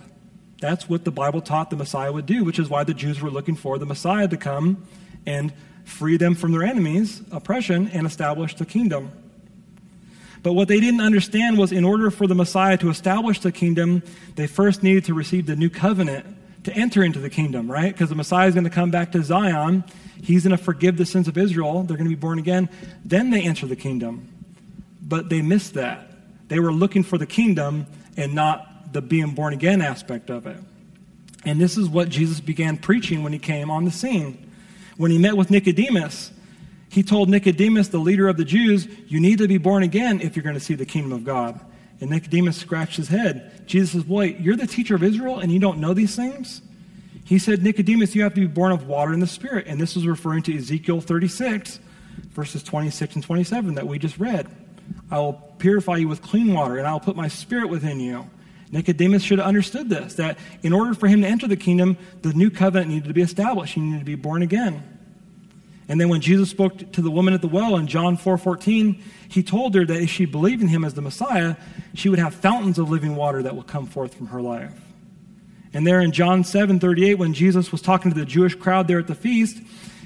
That's 0.61 0.87
what 0.87 1.03
the 1.03 1.11
Bible 1.11 1.41
taught 1.41 1.69
the 1.69 1.75
Messiah 1.75 2.11
would 2.11 2.25
do, 2.25 2.43
which 2.43 2.59
is 2.59 2.69
why 2.69 2.83
the 2.83 2.93
Jews 2.93 3.21
were 3.21 3.31
looking 3.31 3.55
for 3.55 3.77
the 3.77 3.85
Messiah 3.85 4.27
to 4.27 4.37
come 4.37 4.85
and 5.25 5.51
free 5.83 6.17
them 6.17 6.35
from 6.35 6.51
their 6.51 6.63
enemies' 6.63 7.21
oppression 7.31 7.89
and 7.89 8.05
establish 8.05 8.55
the 8.55 8.65
kingdom. 8.65 9.11
But 10.45 10.53
what 10.53 10.67
they 10.67 10.79
didn't 10.79 11.01
understand 11.01 11.57
was 11.57 11.71
in 11.71 11.83
order 11.83 12.11
for 12.11 12.27
the 12.27 12.35
Messiah 12.35 12.77
to 12.77 12.91
establish 12.91 13.39
the 13.39 13.51
kingdom, 13.51 14.03
they 14.35 14.45
first 14.45 14.83
needed 14.83 15.05
to 15.05 15.15
receive 15.15 15.47
the 15.47 15.55
new 15.55 15.71
covenant 15.71 16.23
to 16.65 16.73
enter 16.73 17.03
into 17.03 17.17
the 17.17 17.31
kingdom, 17.31 17.69
right? 17.69 17.91
Because 17.91 18.09
the 18.09 18.15
Messiah 18.15 18.47
is 18.47 18.53
going 18.53 18.65
to 18.65 18.69
come 18.69 18.91
back 18.91 19.13
to 19.13 19.23
Zion. 19.23 19.83
He's 20.21 20.43
going 20.43 20.55
to 20.55 20.63
forgive 20.63 20.97
the 20.97 21.05
sins 21.07 21.27
of 21.27 21.35
Israel. 21.35 21.81
They're 21.81 21.97
going 21.97 22.07
to 22.07 22.15
be 22.15 22.19
born 22.19 22.37
again. 22.37 22.69
Then 23.03 23.31
they 23.31 23.41
enter 23.41 23.65
the 23.65 23.75
kingdom. 23.75 24.31
But 25.01 25.29
they 25.29 25.41
missed 25.41 25.73
that. 25.73 26.11
They 26.47 26.59
were 26.59 26.71
looking 26.71 27.01
for 27.01 27.17
the 27.17 27.25
kingdom 27.25 27.87
and 28.15 28.35
not 28.35 28.93
the 28.93 29.01
being 29.01 29.31
born 29.31 29.51
again 29.51 29.81
aspect 29.81 30.29
of 30.29 30.45
it. 30.45 30.59
And 31.43 31.59
this 31.59 31.75
is 31.75 31.89
what 31.89 32.09
Jesus 32.09 32.39
began 32.39 32.77
preaching 32.77 33.23
when 33.23 33.33
he 33.33 33.39
came 33.39 33.71
on 33.71 33.83
the 33.83 33.89
scene. 33.89 34.51
When 34.95 35.09
he 35.09 35.17
met 35.17 35.35
with 35.37 35.49
Nicodemus, 35.49 36.29
he 36.95 37.03
told 37.03 37.27
Nicodemus, 37.27 37.89
the 37.89 37.97
leader 37.97 38.29
of 38.29 38.37
the 38.37 38.45
Jews, 38.45 38.87
You 39.07 39.19
need 39.19 39.39
to 39.39 39.49
be 39.49 39.57
born 39.57 39.83
again 39.83 40.21
if 40.21 40.37
you're 40.37 40.43
going 40.43 40.55
to 40.55 40.61
see 40.61 40.75
the 40.75 40.85
kingdom 40.85 41.11
of 41.11 41.25
God. 41.25 41.59
And 41.99 42.09
Nicodemus 42.09 42.55
scratched 42.55 42.95
his 42.95 43.09
head. 43.09 43.67
Jesus 43.67 43.91
says, 43.91 44.03
Boy, 44.05 44.37
you're 44.39 44.55
the 44.55 44.65
teacher 44.65 44.95
of 44.95 45.03
Israel 45.03 45.39
and 45.39 45.51
you 45.51 45.59
don't 45.59 45.79
know 45.79 45.93
these 45.93 46.15
things? 46.15 46.61
He 47.25 47.37
said, 47.37 47.61
Nicodemus, 47.61 48.15
you 48.15 48.23
have 48.23 48.33
to 48.35 48.39
be 48.39 48.47
born 48.47 48.71
of 48.71 48.87
water 48.87 49.11
and 49.11 49.21
the 49.21 49.27
Spirit. 49.27 49.67
And 49.67 49.77
this 49.77 49.95
was 49.95 50.07
referring 50.07 50.43
to 50.43 50.55
Ezekiel 50.55 51.01
36, 51.01 51.81
verses 52.29 52.63
26 52.63 53.15
and 53.15 53.23
27 53.25 53.75
that 53.75 53.87
we 53.87 53.99
just 53.99 54.17
read. 54.17 54.47
I 55.11 55.19
will 55.19 55.33
purify 55.57 55.97
you 55.97 56.07
with 56.07 56.21
clean 56.21 56.53
water, 56.53 56.77
and 56.77 56.87
I 56.87 56.93
will 56.93 57.01
put 57.01 57.17
my 57.17 57.27
spirit 57.27 57.67
within 57.67 57.99
you. 57.99 58.29
Nicodemus 58.71 59.21
should 59.21 59.39
have 59.39 59.47
understood 59.49 59.89
this 59.89 60.13
that 60.13 60.37
in 60.63 60.71
order 60.71 60.93
for 60.93 61.07
him 61.07 61.23
to 61.23 61.27
enter 61.27 61.45
the 61.45 61.57
kingdom, 61.57 61.97
the 62.21 62.31
new 62.31 62.49
covenant 62.49 62.89
needed 62.89 63.09
to 63.09 63.13
be 63.13 63.21
established. 63.21 63.73
He 63.73 63.81
needed 63.81 63.99
to 63.99 64.05
be 64.05 64.15
born 64.15 64.43
again. 64.43 64.94
And 65.87 66.01
then 66.01 66.09
when 66.09 66.21
Jesus 66.21 66.49
spoke 66.49 66.91
to 66.93 67.01
the 67.01 67.11
woman 67.11 67.33
at 67.33 67.41
the 67.41 67.47
well 67.47 67.75
in 67.77 67.87
John 67.87 68.17
4:14, 68.17 68.99
he 69.29 69.43
told 69.43 69.75
her 69.75 69.85
that 69.85 70.01
if 70.01 70.09
she 70.09 70.25
believed 70.25 70.61
in 70.61 70.67
him 70.67 70.83
as 70.83 70.95
the 70.95 71.01
Messiah, 71.01 71.55
she 71.93 72.09
would 72.09 72.19
have 72.19 72.33
fountains 72.33 72.79
of 72.79 72.89
living 72.89 73.15
water 73.15 73.43
that 73.43 73.55
will 73.55 73.63
come 73.63 73.85
forth 73.85 74.13
from 74.13 74.27
her 74.27 74.41
life. 74.41 74.73
And 75.73 75.85
there 75.85 76.01
in 76.01 76.11
John 76.11 76.43
7:38 76.43 77.19
when 77.19 77.33
Jesus 77.33 77.71
was 77.71 77.81
talking 77.81 78.11
to 78.11 78.17
the 78.17 78.25
Jewish 78.25 78.55
crowd 78.55 78.87
there 78.87 78.99
at 78.99 79.07
the 79.07 79.15
feast, 79.15 79.61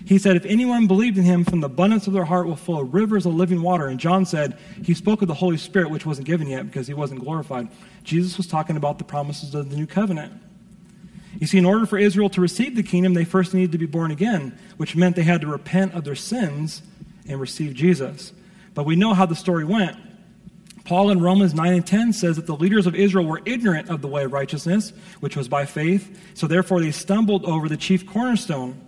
he 0.05 0.17
said 0.17 0.35
if 0.35 0.45
anyone 0.45 0.87
believed 0.87 1.17
in 1.17 1.23
him 1.23 1.45
from 1.45 1.61
the 1.61 1.67
abundance 1.67 2.07
of 2.07 2.13
their 2.13 2.25
heart 2.25 2.47
will 2.47 2.55
flow 2.55 2.81
rivers 2.81 3.25
of 3.25 3.35
living 3.35 3.61
water. 3.61 3.87
And 3.87 3.99
John 3.99 4.25
said 4.25 4.57
he 4.83 4.93
spoke 4.93 5.21
of 5.21 5.27
the 5.27 5.33
Holy 5.35 5.57
Spirit 5.57 5.91
which 5.91 6.05
wasn't 6.05 6.27
given 6.27 6.47
yet 6.47 6.65
because 6.65 6.87
he 6.87 6.93
wasn't 6.93 7.21
glorified. 7.21 7.69
Jesus 8.03 8.35
was 8.35 8.47
talking 8.47 8.75
about 8.75 8.97
the 8.97 9.03
promises 9.03 9.53
of 9.53 9.69
the 9.69 9.75
new 9.77 9.85
covenant. 9.85 10.33
You 11.37 11.47
see, 11.47 11.57
in 11.57 11.65
order 11.65 11.85
for 11.85 11.97
Israel 11.97 12.29
to 12.31 12.41
receive 12.41 12.75
the 12.75 12.83
kingdom, 12.83 13.13
they 13.13 13.25
first 13.25 13.53
needed 13.53 13.71
to 13.73 13.77
be 13.77 13.85
born 13.85 14.11
again, 14.11 14.57
which 14.77 14.95
meant 14.95 15.15
they 15.15 15.23
had 15.23 15.41
to 15.41 15.47
repent 15.47 15.93
of 15.93 16.03
their 16.03 16.15
sins 16.15 16.81
and 17.27 17.39
receive 17.39 17.73
Jesus. 17.75 18.33
But 18.73 18.85
we 18.85 18.95
know 18.95 19.13
how 19.13 19.25
the 19.25 19.35
story 19.35 19.63
went. 19.63 19.97
Paul 20.85 21.11
in 21.11 21.21
Romans 21.21 21.53
9 21.53 21.73
and 21.73 21.85
10 21.85 22.13
says 22.13 22.37
that 22.37 22.47
the 22.47 22.55
leaders 22.55 22.87
of 22.87 22.95
Israel 22.95 23.25
were 23.25 23.41
ignorant 23.45 23.89
of 23.89 24.01
the 24.01 24.07
way 24.07 24.23
of 24.23 24.33
righteousness, 24.33 24.91
which 25.19 25.35
was 25.35 25.47
by 25.47 25.65
faith, 25.65 26.19
so 26.33 26.47
therefore 26.47 26.81
they 26.81 26.89
stumbled 26.89 27.45
over 27.45 27.69
the 27.69 27.77
chief 27.77 28.07
cornerstone. 28.07 28.79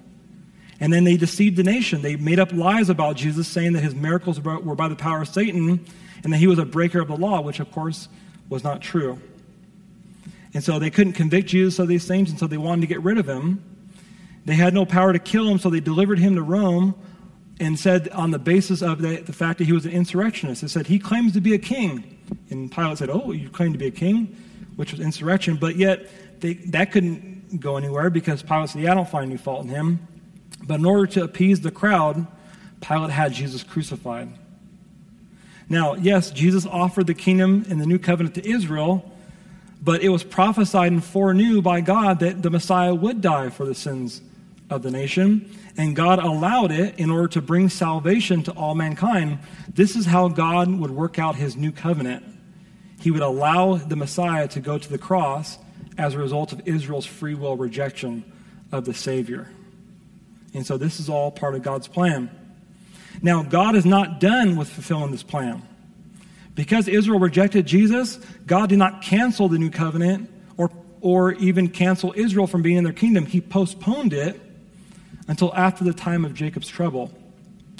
And 0.79 0.91
then 0.91 1.03
they 1.03 1.15
deceived 1.15 1.57
the 1.57 1.63
nation. 1.63 2.01
They 2.01 2.15
made 2.15 2.39
up 2.39 2.51
lies 2.51 2.89
about 2.89 3.17
Jesus, 3.17 3.47
saying 3.47 3.73
that 3.73 3.83
his 3.83 3.93
miracles 3.93 4.41
were 4.41 4.73
by 4.73 4.87
the 4.87 4.95
power 4.95 5.21
of 5.21 5.27
Satan 5.27 5.85
and 6.23 6.33
that 6.33 6.37
he 6.37 6.47
was 6.47 6.57
a 6.57 6.65
breaker 6.65 6.99
of 6.99 7.07
the 7.07 7.15
law, 7.15 7.39
which 7.41 7.59
of 7.59 7.71
course 7.71 8.07
was 8.49 8.63
not 8.63 8.81
true. 8.81 9.21
And 10.53 10.63
so 10.63 10.79
they 10.79 10.89
couldn't 10.89 11.13
convict 11.13 11.47
Jesus 11.49 11.79
of 11.79 11.87
these 11.87 12.07
things, 12.07 12.29
and 12.29 12.37
so 12.37 12.47
they 12.47 12.57
wanted 12.57 12.81
to 12.81 12.87
get 12.87 13.01
rid 13.01 13.17
of 13.17 13.27
him. 13.27 13.63
They 14.45 14.55
had 14.55 14.73
no 14.73 14.85
power 14.85 15.13
to 15.13 15.19
kill 15.19 15.47
him, 15.47 15.59
so 15.59 15.69
they 15.69 15.79
delivered 15.79 16.19
him 16.19 16.35
to 16.35 16.41
Rome 16.41 16.95
and 17.59 17.79
said, 17.79 18.09
on 18.09 18.31
the 18.31 18.39
basis 18.39 18.81
of 18.81 19.01
the, 19.01 19.17
the 19.17 19.33
fact 19.33 19.59
that 19.59 19.65
he 19.65 19.71
was 19.71 19.85
an 19.85 19.91
insurrectionist, 19.91 20.61
they 20.61 20.67
said, 20.67 20.87
he 20.87 20.97
claims 20.97 21.33
to 21.33 21.41
be 21.41 21.53
a 21.53 21.59
king. 21.59 22.17
And 22.49 22.71
Pilate 22.71 22.97
said, 22.97 23.09
Oh, 23.09 23.31
you 23.31 23.49
claim 23.49 23.71
to 23.73 23.77
be 23.77 23.87
a 23.87 23.91
king? 23.91 24.35
Which 24.77 24.91
was 24.91 24.99
insurrection. 24.99 25.57
But 25.57 25.75
yet, 25.75 26.09
they, 26.41 26.53
that 26.53 26.91
couldn't 26.91 27.59
go 27.59 27.77
anywhere 27.77 28.09
because 28.09 28.41
Pilate 28.41 28.69
said, 28.69 28.81
Yeah, 28.81 28.91
I 28.91 28.95
don't 28.95 29.07
find 29.07 29.29
any 29.29 29.37
fault 29.37 29.63
in 29.65 29.69
him. 29.69 30.07
But 30.63 30.79
in 30.79 30.85
order 30.85 31.07
to 31.13 31.23
appease 31.23 31.61
the 31.61 31.71
crowd, 31.71 32.25
Pilate 32.81 33.11
had 33.11 33.33
Jesus 33.33 33.63
crucified. 33.63 34.29
Now, 35.69 35.93
yes, 35.95 36.31
Jesus 36.31 36.65
offered 36.65 37.07
the 37.07 37.13
kingdom 37.13 37.65
and 37.69 37.79
the 37.79 37.85
new 37.85 37.99
covenant 37.99 38.35
to 38.35 38.49
Israel, 38.49 39.10
but 39.81 40.01
it 40.01 40.09
was 40.09 40.23
prophesied 40.23 40.91
and 40.91 41.03
foreknew 41.03 41.61
by 41.61 41.81
God 41.81 42.19
that 42.19 42.41
the 42.41 42.49
Messiah 42.49 42.93
would 42.93 43.21
die 43.21 43.49
for 43.49 43.65
the 43.65 43.75
sins 43.75 44.21
of 44.69 44.83
the 44.83 44.91
nation, 44.91 45.49
and 45.75 45.95
God 45.95 46.19
allowed 46.19 46.71
it 46.71 46.97
in 46.99 47.09
order 47.09 47.27
to 47.29 47.41
bring 47.41 47.67
salvation 47.69 48.43
to 48.43 48.51
all 48.51 48.75
mankind. 48.75 49.39
This 49.73 49.95
is 49.95 50.05
how 50.05 50.27
God 50.27 50.69
would 50.79 50.91
work 50.91 51.19
out 51.19 51.35
his 51.35 51.55
new 51.55 51.71
covenant. 51.71 52.23
He 53.01 53.11
would 53.11 53.21
allow 53.21 53.75
the 53.75 53.95
Messiah 53.95 54.47
to 54.49 54.59
go 54.59 54.77
to 54.77 54.89
the 54.89 54.97
cross 54.97 55.57
as 55.97 56.13
a 56.13 56.19
result 56.19 56.53
of 56.53 56.67
Israel's 56.67 57.05
free 57.05 57.33
will 57.33 57.57
rejection 57.57 58.23
of 58.71 58.85
the 58.85 58.93
Savior. 58.93 59.49
And 60.53 60.65
so 60.65 60.77
this 60.77 60.99
is 60.99 61.09
all 61.09 61.31
part 61.31 61.55
of 61.55 61.63
God's 61.63 61.87
plan. 61.87 62.29
Now, 63.21 63.43
God 63.43 63.75
is 63.75 63.85
not 63.85 64.19
done 64.19 64.55
with 64.55 64.69
fulfilling 64.69 65.11
this 65.11 65.23
plan. 65.23 65.63
Because 66.55 66.87
Israel 66.87 67.19
rejected 67.19 67.65
Jesus, 67.65 68.17
God 68.45 68.69
did 68.69 68.77
not 68.77 69.01
cancel 69.01 69.47
the 69.47 69.57
new 69.57 69.69
covenant 69.69 70.29
or, 70.57 70.69
or 70.99 71.33
even 71.33 71.69
cancel 71.69 72.13
Israel 72.15 72.47
from 72.47 72.61
being 72.61 72.77
in 72.77 72.83
their 72.83 72.93
kingdom. 72.93 73.25
He 73.25 73.41
postponed 73.41 74.13
it 74.13 74.39
until 75.27 75.53
after 75.55 75.83
the 75.83 75.93
time 75.93 76.25
of 76.25 76.33
Jacob's 76.33 76.67
trouble. 76.67 77.11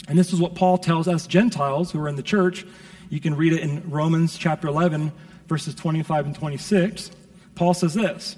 And 0.08 0.18
this 0.18 0.34
is 0.34 0.40
what 0.40 0.56
Paul 0.56 0.78
tells 0.78 1.08
us 1.08 1.28
Gentiles 1.28 1.92
who 1.92 2.00
are 2.00 2.08
in 2.08 2.16
the 2.16 2.24
church. 2.24 2.66
You 3.10 3.20
can 3.20 3.36
read 3.36 3.54
it 3.54 3.60
in 3.60 3.90
Romans 3.90 4.38
chapter 4.38 4.68
11, 4.68 5.12
verses 5.48 5.76
25 5.76 6.28
and 6.28 6.36
26. 6.36 7.12
Paul 7.56 7.74
says 7.74 7.94
this 7.94 8.38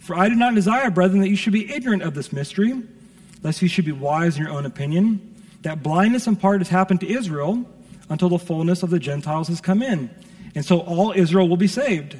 For 0.00 0.16
I 0.16 0.28
do 0.28 0.34
not 0.34 0.54
desire, 0.54 0.90
brethren, 0.90 1.20
that 1.20 1.28
you 1.28 1.36
should 1.36 1.52
be 1.52 1.72
ignorant 1.72 2.02
of 2.02 2.14
this 2.14 2.32
mystery 2.32 2.82
lest 3.42 3.62
you 3.62 3.68
should 3.68 3.84
be 3.84 3.92
wise 3.92 4.36
in 4.36 4.42
your 4.44 4.52
own 4.52 4.66
opinion, 4.66 5.34
that 5.62 5.82
blindness 5.82 6.26
in 6.26 6.36
part 6.36 6.60
has 6.60 6.68
happened 6.68 7.00
to 7.00 7.10
Israel 7.10 7.64
until 8.08 8.28
the 8.28 8.38
fullness 8.38 8.82
of 8.82 8.90
the 8.90 8.98
Gentiles 8.98 9.48
has 9.48 9.60
come 9.60 9.82
in. 9.82 10.10
And 10.54 10.64
so 10.64 10.80
all 10.80 11.12
Israel 11.12 11.48
will 11.48 11.56
be 11.56 11.66
saved. 11.66 12.16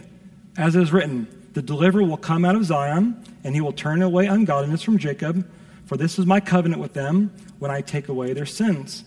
As 0.57 0.77
it 0.77 0.83
is 0.83 0.93
written, 0.93 1.27
the 1.53 1.63
deliverer 1.63 2.03
will 2.03 2.17
come 2.17 2.45
out 2.45 2.55
of 2.55 2.65
Zion, 2.65 3.23
and 3.45 3.55
he 3.55 3.61
will 3.61 3.73
turn 3.73 4.03
away 4.03 4.27
ungodliness 4.27 4.83
from 4.83 4.99
Jacob, 4.99 5.49
for 5.87 5.97
this 5.97 6.19
is 6.19 6.27
my 6.27 6.41
covenant 6.41 6.81
with 6.81 6.95
them 6.95 7.35
when 7.59 7.71
I 7.71 7.81
take 7.81 8.09
away 8.09 8.33
their 8.33 8.47
sins. 8.47 9.05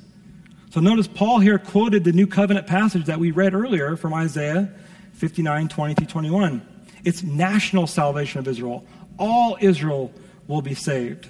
So 0.72 0.80
notice 0.82 1.08
Paul 1.08 1.40
here 1.40 1.58
quoted 1.58 2.04
the 2.04 2.12
new 2.12 2.28
covenant 2.28 2.68
passage 2.68 3.06
that 3.06 3.20
we 3.20 3.32
read 3.32 3.54
earlier 3.54 3.96
from 3.96 4.14
Isaiah 4.14 4.72
59 5.14 5.70
20 5.70 5.94
through 5.96 6.08
21. 6.08 6.62
It's 7.04 7.24
national 7.24 7.88
salvation 7.88 8.40
of 8.40 8.48
Israel. 8.48 8.86
All 9.18 9.58
Israel 9.62 10.14
will 10.48 10.62
be 10.62 10.74
saved. 10.74 11.28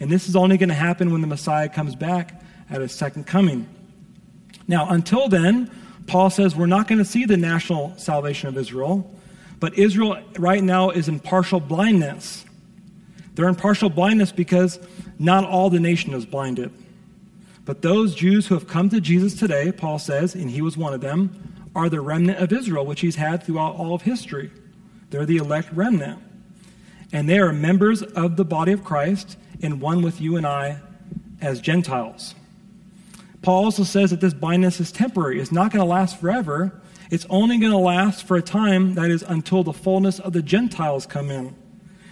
And 0.00 0.10
this 0.10 0.28
is 0.28 0.34
only 0.34 0.58
going 0.58 0.70
to 0.70 0.74
happen 0.74 1.12
when 1.12 1.20
the 1.20 1.26
Messiah 1.26 1.68
comes 1.68 1.94
back 1.94 2.42
at 2.68 2.80
his 2.80 2.92
second 2.92 3.26
coming. 3.26 3.68
Now, 4.68 4.88
until 4.88 5.28
then, 5.28 5.70
Paul 6.06 6.30
says 6.30 6.56
we're 6.56 6.66
not 6.66 6.88
going 6.88 6.98
to 6.98 7.04
see 7.04 7.24
the 7.24 7.36
national 7.36 7.96
salvation 7.96 8.48
of 8.48 8.56
Israel, 8.56 9.10
but 9.60 9.78
Israel 9.78 10.18
right 10.38 10.62
now 10.62 10.90
is 10.90 11.08
in 11.08 11.20
partial 11.20 11.60
blindness. 11.60 12.44
They're 13.34 13.48
in 13.48 13.54
partial 13.54 13.88
blindness 13.88 14.32
because 14.32 14.78
not 15.18 15.44
all 15.44 15.70
the 15.70 15.80
nation 15.80 16.12
is 16.14 16.26
blinded. 16.26 16.72
But 17.64 17.82
those 17.82 18.14
Jews 18.14 18.46
who 18.46 18.54
have 18.54 18.66
come 18.66 18.90
to 18.90 19.00
Jesus 19.00 19.34
today, 19.34 19.70
Paul 19.70 19.98
says, 19.98 20.34
and 20.34 20.50
he 20.50 20.62
was 20.62 20.76
one 20.76 20.92
of 20.92 21.00
them, 21.00 21.70
are 21.74 21.88
the 21.88 22.00
remnant 22.00 22.38
of 22.38 22.52
Israel, 22.52 22.84
which 22.84 23.00
he's 23.00 23.16
had 23.16 23.42
throughout 23.42 23.76
all 23.76 23.94
of 23.94 24.02
history. 24.02 24.50
They're 25.10 25.26
the 25.26 25.36
elect 25.36 25.72
remnant. 25.72 26.20
And 27.12 27.28
they 27.28 27.38
are 27.38 27.52
members 27.52 28.02
of 28.02 28.36
the 28.36 28.44
body 28.44 28.72
of 28.72 28.82
Christ, 28.82 29.38
and 29.62 29.80
one 29.80 30.02
with 30.02 30.20
you 30.20 30.36
and 30.36 30.46
I 30.46 30.80
as 31.40 31.60
Gentiles. 31.60 32.34
Paul 33.42 33.64
also 33.64 33.82
says 33.82 34.10
that 34.10 34.20
this 34.20 34.34
blindness 34.34 34.80
is 34.80 34.92
temporary. 34.92 35.40
It's 35.40 35.52
not 35.52 35.72
going 35.72 35.84
to 35.84 35.88
last 35.88 36.20
forever. 36.20 36.80
It's 37.10 37.26
only 37.28 37.58
going 37.58 37.72
to 37.72 37.78
last 37.78 38.24
for 38.24 38.36
a 38.36 38.42
time 38.42 38.94
that 38.94 39.10
is 39.10 39.22
until 39.22 39.62
the 39.64 39.72
fullness 39.72 40.18
of 40.18 40.32
the 40.32 40.42
Gentiles 40.42 41.06
come 41.06 41.30
in. 41.30 41.54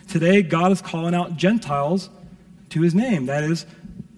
Today, 0.09 0.43
God 0.43 0.73
is 0.73 0.83
calling 0.83 1.15
out 1.15 1.37
Gentiles 1.37 2.11
to 2.71 2.83
his 2.83 2.95
name. 2.95 3.27
That 3.27 3.45
is, 3.45 3.65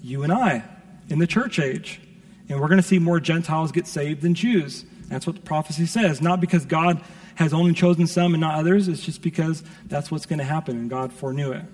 you 0.00 0.22
and 0.22 0.32
I 0.32 0.64
in 1.08 1.18
the 1.18 1.26
church 1.26 1.58
age. 1.58 2.00
And 2.48 2.60
we're 2.60 2.68
going 2.68 2.80
to 2.80 2.86
see 2.86 2.98
more 2.98 3.20
Gentiles 3.20 3.72
get 3.72 3.86
saved 3.86 4.22
than 4.22 4.34
Jews. 4.34 4.84
That's 5.08 5.26
what 5.26 5.36
the 5.36 5.42
prophecy 5.42 5.86
says. 5.86 6.22
Not 6.22 6.40
because 6.40 6.64
God 6.64 7.02
has 7.34 7.52
only 7.52 7.74
chosen 7.74 8.06
some 8.06 8.34
and 8.34 8.40
not 8.40 8.58
others, 8.58 8.88
it's 8.88 9.02
just 9.02 9.22
because 9.22 9.62
that's 9.86 10.10
what's 10.10 10.26
going 10.26 10.38
to 10.38 10.44
happen, 10.44 10.76
and 10.76 10.90
God 10.90 11.12
foreknew 11.12 11.52
it. 11.52 11.64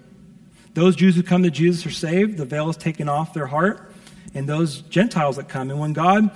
Those 0.75 0.97
Jews 0.97 1.17
who 1.17 1.23
come 1.23 1.43
to 1.43 1.51
Jesus 1.51 1.85
are 1.87 1.91
saved, 1.91 2.37
the 2.37 2.45
veil 2.45 2.69
is 2.69 2.77
taken 2.77 3.09
off 3.09 3.35
their 3.35 3.47
heart, 3.47 3.93
and 4.35 4.49
those 4.49 4.83
Gentiles 4.83 5.37
that 5.37 5.49
come. 5.49 5.71
And 5.71 5.81
when 5.81 5.93
God 5.93 6.31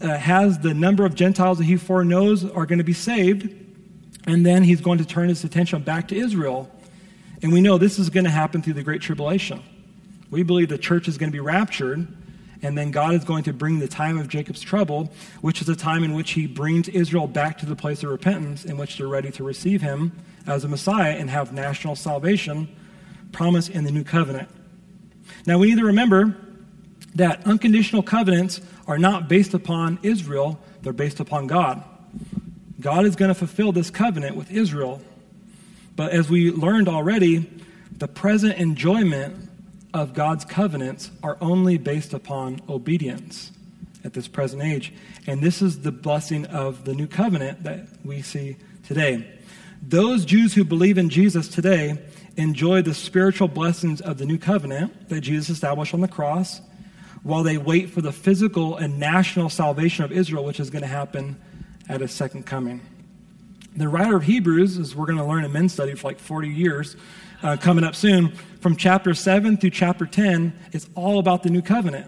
uh, 0.00 0.16
has 0.16 0.58
the 0.58 0.74
number 0.74 1.04
of 1.04 1.14
Gentiles 1.14 1.58
that 1.58 1.64
he 1.64 1.76
foreknows 1.76 2.44
are 2.44 2.66
going 2.66 2.78
to 2.78 2.84
be 2.84 2.92
saved, 2.92 3.54
and 4.26 4.44
then 4.44 4.62
he's 4.62 4.80
going 4.80 4.98
to 4.98 5.04
turn 5.04 5.28
his 5.28 5.44
attention 5.44 5.82
back 5.82 6.08
to 6.08 6.16
Israel. 6.16 6.70
And 7.42 7.52
we 7.52 7.60
know 7.60 7.78
this 7.78 7.98
is 7.98 8.10
going 8.10 8.24
to 8.24 8.30
happen 8.30 8.62
through 8.62 8.74
the 8.74 8.82
Great 8.82 9.00
Tribulation. 9.00 9.62
We 10.30 10.42
believe 10.42 10.68
the 10.68 10.78
church 10.78 11.08
is 11.08 11.18
going 11.18 11.30
to 11.30 11.32
be 11.32 11.40
raptured, 11.40 12.06
and 12.62 12.76
then 12.76 12.90
God 12.90 13.14
is 13.14 13.24
going 13.24 13.44
to 13.44 13.52
bring 13.52 13.78
the 13.78 13.88
time 13.88 14.18
of 14.18 14.28
Jacob's 14.28 14.60
trouble, 14.60 15.10
which 15.40 15.60
is 15.62 15.68
a 15.68 15.76
time 15.76 16.04
in 16.04 16.14
which 16.14 16.32
he 16.32 16.46
brings 16.46 16.88
Israel 16.88 17.26
back 17.26 17.58
to 17.58 17.66
the 17.66 17.74
place 17.74 18.02
of 18.02 18.10
repentance, 18.10 18.64
in 18.64 18.76
which 18.76 18.98
they're 18.98 19.08
ready 19.08 19.30
to 19.32 19.44
receive 19.44 19.80
him 19.80 20.12
as 20.46 20.64
a 20.64 20.68
Messiah 20.68 21.14
and 21.14 21.30
have 21.30 21.52
national 21.52 21.96
salvation 21.96 22.68
promised 23.32 23.70
in 23.70 23.84
the 23.84 23.90
new 23.90 24.04
covenant. 24.04 24.48
Now, 25.46 25.58
we 25.58 25.70
need 25.70 25.78
to 25.78 25.86
remember 25.86 26.36
that 27.14 27.46
unconditional 27.46 28.02
covenants 28.02 28.60
are 28.86 28.98
not 28.98 29.28
based 29.28 29.54
upon 29.54 29.98
Israel, 30.02 30.60
they're 30.82 30.92
based 30.92 31.20
upon 31.20 31.46
God. 31.46 31.82
God 32.80 33.04
is 33.04 33.16
going 33.16 33.28
to 33.28 33.34
fulfill 33.34 33.72
this 33.72 33.90
covenant 33.90 34.36
with 34.36 34.50
Israel. 34.50 35.02
But 35.96 36.12
as 36.12 36.30
we 36.30 36.50
learned 36.50 36.88
already, 36.88 37.50
the 37.98 38.08
present 38.08 38.58
enjoyment 38.58 39.50
of 39.92 40.14
God's 40.14 40.44
covenants 40.44 41.10
are 41.22 41.36
only 41.40 41.76
based 41.76 42.14
upon 42.14 42.62
obedience 42.68 43.52
at 44.04 44.14
this 44.14 44.28
present 44.28 44.62
age. 44.62 44.92
And 45.26 45.42
this 45.42 45.60
is 45.60 45.80
the 45.80 45.92
blessing 45.92 46.46
of 46.46 46.84
the 46.84 46.94
new 46.94 47.06
covenant 47.06 47.64
that 47.64 47.86
we 48.04 48.22
see 48.22 48.56
today. 48.86 49.26
Those 49.82 50.24
Jews 50.24 50.54
who 50.54 50.64
believe 50.64 50.96
in 50.96 51.10
Jesus 51.10 51.48
today 51.48 51.98
enjoy 52.36 52.82
the 52.82 52.94
spiritual 52.94 53.48
blessings 53.48 54.00
of 54.00 54.18
the 54.18 54.24
new 54.24 54.38
covenant 54.38 55.08
that 55.08 55.20
Jesus 55.20 55.50
established 55.50 55.92
on 55.92 56.00
the 56.00 56.08
cross 56.08 56.60
while 57.22 57.42
they 57.42 57.58
wait 57.58 57.90
for 57.90 58.00
the 58.00 58.12
physical 58.12 58.76
and 58.76 58.98
national 58.98 59.50
salvation 59.50 60.04
of 60.04 60.12
Israel, 60.12 60.44
which 60.44 60.60
is 60.60 60.70
going 60.70 60.82
to 60.82 60.88
happen 60.88 61.40
at 61.88 62.00
his 62.00 62.12
second 62.12 62.46
coming. 62.46 62.80
The 63.76 63.88
writer 63.88 64.16
of 64.16 64.24
Hebrews, 64.24 64.78
as 64.78 64.96
we're 64.96 65.06
going 65.06 65.18
to 65.18 65.24
learn 65.24 65.44
in 65.44 65.52
men's 65.52 65.72
study 65.72 65.94
for 65.94 66.08
like 66.08 66.18
40 66.18 66.48
years, 66.48 66.96
uh, 67.42 67.56
coming 67.56 67.84
up 67.84 67.94
soon, 67.94 68.32
from 68.60 68.76
chapter 68.76 69.14
7 69.14 69.56
through 69.56 69.70
chapter 69.70 70.06
10, 70.06 70.52
is 70.72 70.88
all 70.94 71.18
about 71.18 71.42
the 71.42 71.50
new 71.50 71.62
covenant. 71.62 72.06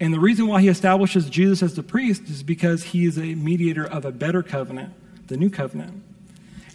And 0.00 0.14
the 0.14 0.20
reason 0.20 0.46
why 0.46 0.62
he 0.62 0.68
establishes 0.68 1.28
Jesus 1.28 1.62
as 1.62 1.74
the 1.74 1.82
priest 1.82 2.22
is 2.28 2.42
because 2.42 2.82
he 2.82 3.04
is 3.04 3.18
a 3.18 3.34
mediator 3.34 3.86
of 3.86 4.04
a 4.04 4.12
better 4.12 4.42
covenant, 4.42 4.94
the 5.26 5.36
new 5.36 5.50
covenant. 5.50 6.02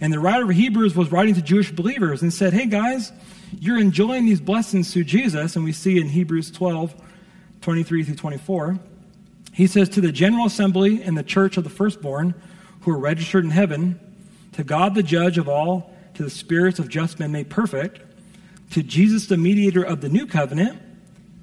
And 0.00 0.12
the 0.12 0.20
writer 0.20 0.44
of 0.44 0.50
Hebrews 0.50 0.94
was 0.94 1.10
writing 1.10 1.34
to 1.34 1.42
Jewish 1.42 1.72
believers 1.72 2.22
and 2.22 2.32
said, 2.32 2.52
Hey 2.52 2.66
guys, 2.66 3.12
you're 3.58 3.78
enjoying 3.78 4.26
these 4.26 4.40
blessings 4.40 4.92
through 4.92 5.04
Jesus. 5.04 5.56
And 5.56 5.64
we 5.64 5.72
see 5.72 5.98
in 6.00 6.08
Hebrews 6.08 6.50
12, 6.50 6.94
23 7.66 8.04
through 8.04 8.14
24, 8.14 8.78
he 9.52 9.66
says, 9.66 9.88
To 9.88 10.00
the 10.00 10.12
general 10.12 10.46
assembly 10.46 11.02
and 11.02 11.18
the 11.18 11.24
church 11.24 11.56
of 11.56 11.64
the 11.64 11.70
firstborn 11.70 12.32
who 12.82 12.92
are 12.92 12.96
registered 12.96 13.42
in 13.44 13.50
heaven, 13.50 13.98
to 14.52 14.62
God 14.62 14.94
the 14.94 15.02
judge 15.02 15.36
of 15.36 15.48
all, 15.48 15.92
to 16.14 16.22
the 16.22 16.30
spirits 16.30 16.78
of 16.78 16.88
just 16.88 17.18
men 17.18 17.32
made 17.32 17.50
perfect, 17.50 18.02
to 18.70 18.84
Jesus 18.84 19.26
the 19.26 19.36
mediator 19.36 19.82
of 19.82 20.00
the 20.00 20.08
new 20.08 20.28
covenant, 20.28 20.80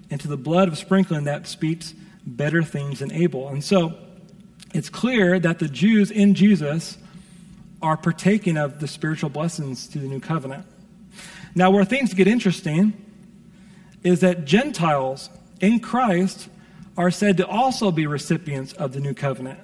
and 0.10 0.22
to 0.22 0.30
the 0.30 0.38
blood 0.38 0.70
of 0.70 0.78
sprinkling 0.78 1.26
that 1.26 1.46
speaks 1.46 1.94
better 2.26 2.64
things 2.64 3.00
than 3.00 3.12
Abel. 3.12 3.50
And 3.50 3.62
so 3.62 3.94
it's 4.74 4.90
clear 4.90 5.42
that 5.42 5.60
the 5.60 5.68
Jews 5.68 6.10
in 6.10 6.36
Jesus 6.36 6.98
are 7.82 7.98
partaking 7.98 8.56
of 8.56 8.80
the 8.80 8.88
spiritual 8.88 9.30
blessings 9.30 9.88
through 9.88 10.04
the 10.04 10.08
new 10.08 10.22
covenant. 10.22 10.66
Now, 11.54 11.70
where 11.70 11.84
things 11.84 12.14
get 12.14 12.30
interesting 12.30 12.94
is 14.06 14.22
that 14.22 14.46
Gentiles 14.46 15.30
in 15.64 15.80
Christ 15.80 16.50
are 16.98 17.10
said 17.10 17.38
to 17.38 17.48
also 17.48 17.90
be 17.90 18.06
recipients 18.06 18.74
of 18.74 18.92
the 18.92 19.00
new 19.00 19.14
covenant. 19.14 19.60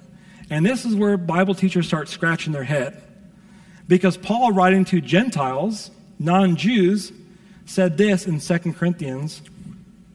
And 0.49 0.65
this 0.65 0.85
is 0.85 0.95
where 0.95 1.17
Bible 1.17 1.53
teachers 1.53 1.85
start 1.85 2.07
scratching 2.07 2.53
their 2.53 2.63
head. 2.63 3.03
Because 3.87 4.15
Paul, 4.15 4.53
writing 4.53 4.85
to 4.85 5.01
Gentiles, 5.01 5.91
non 6.17 6.55
Jews, 6.55 7.11
said 7.65 7.97
this 7.97 8.25
in 8.25 8.39
2 8.39 8.73
Corinthians 8.73 9.41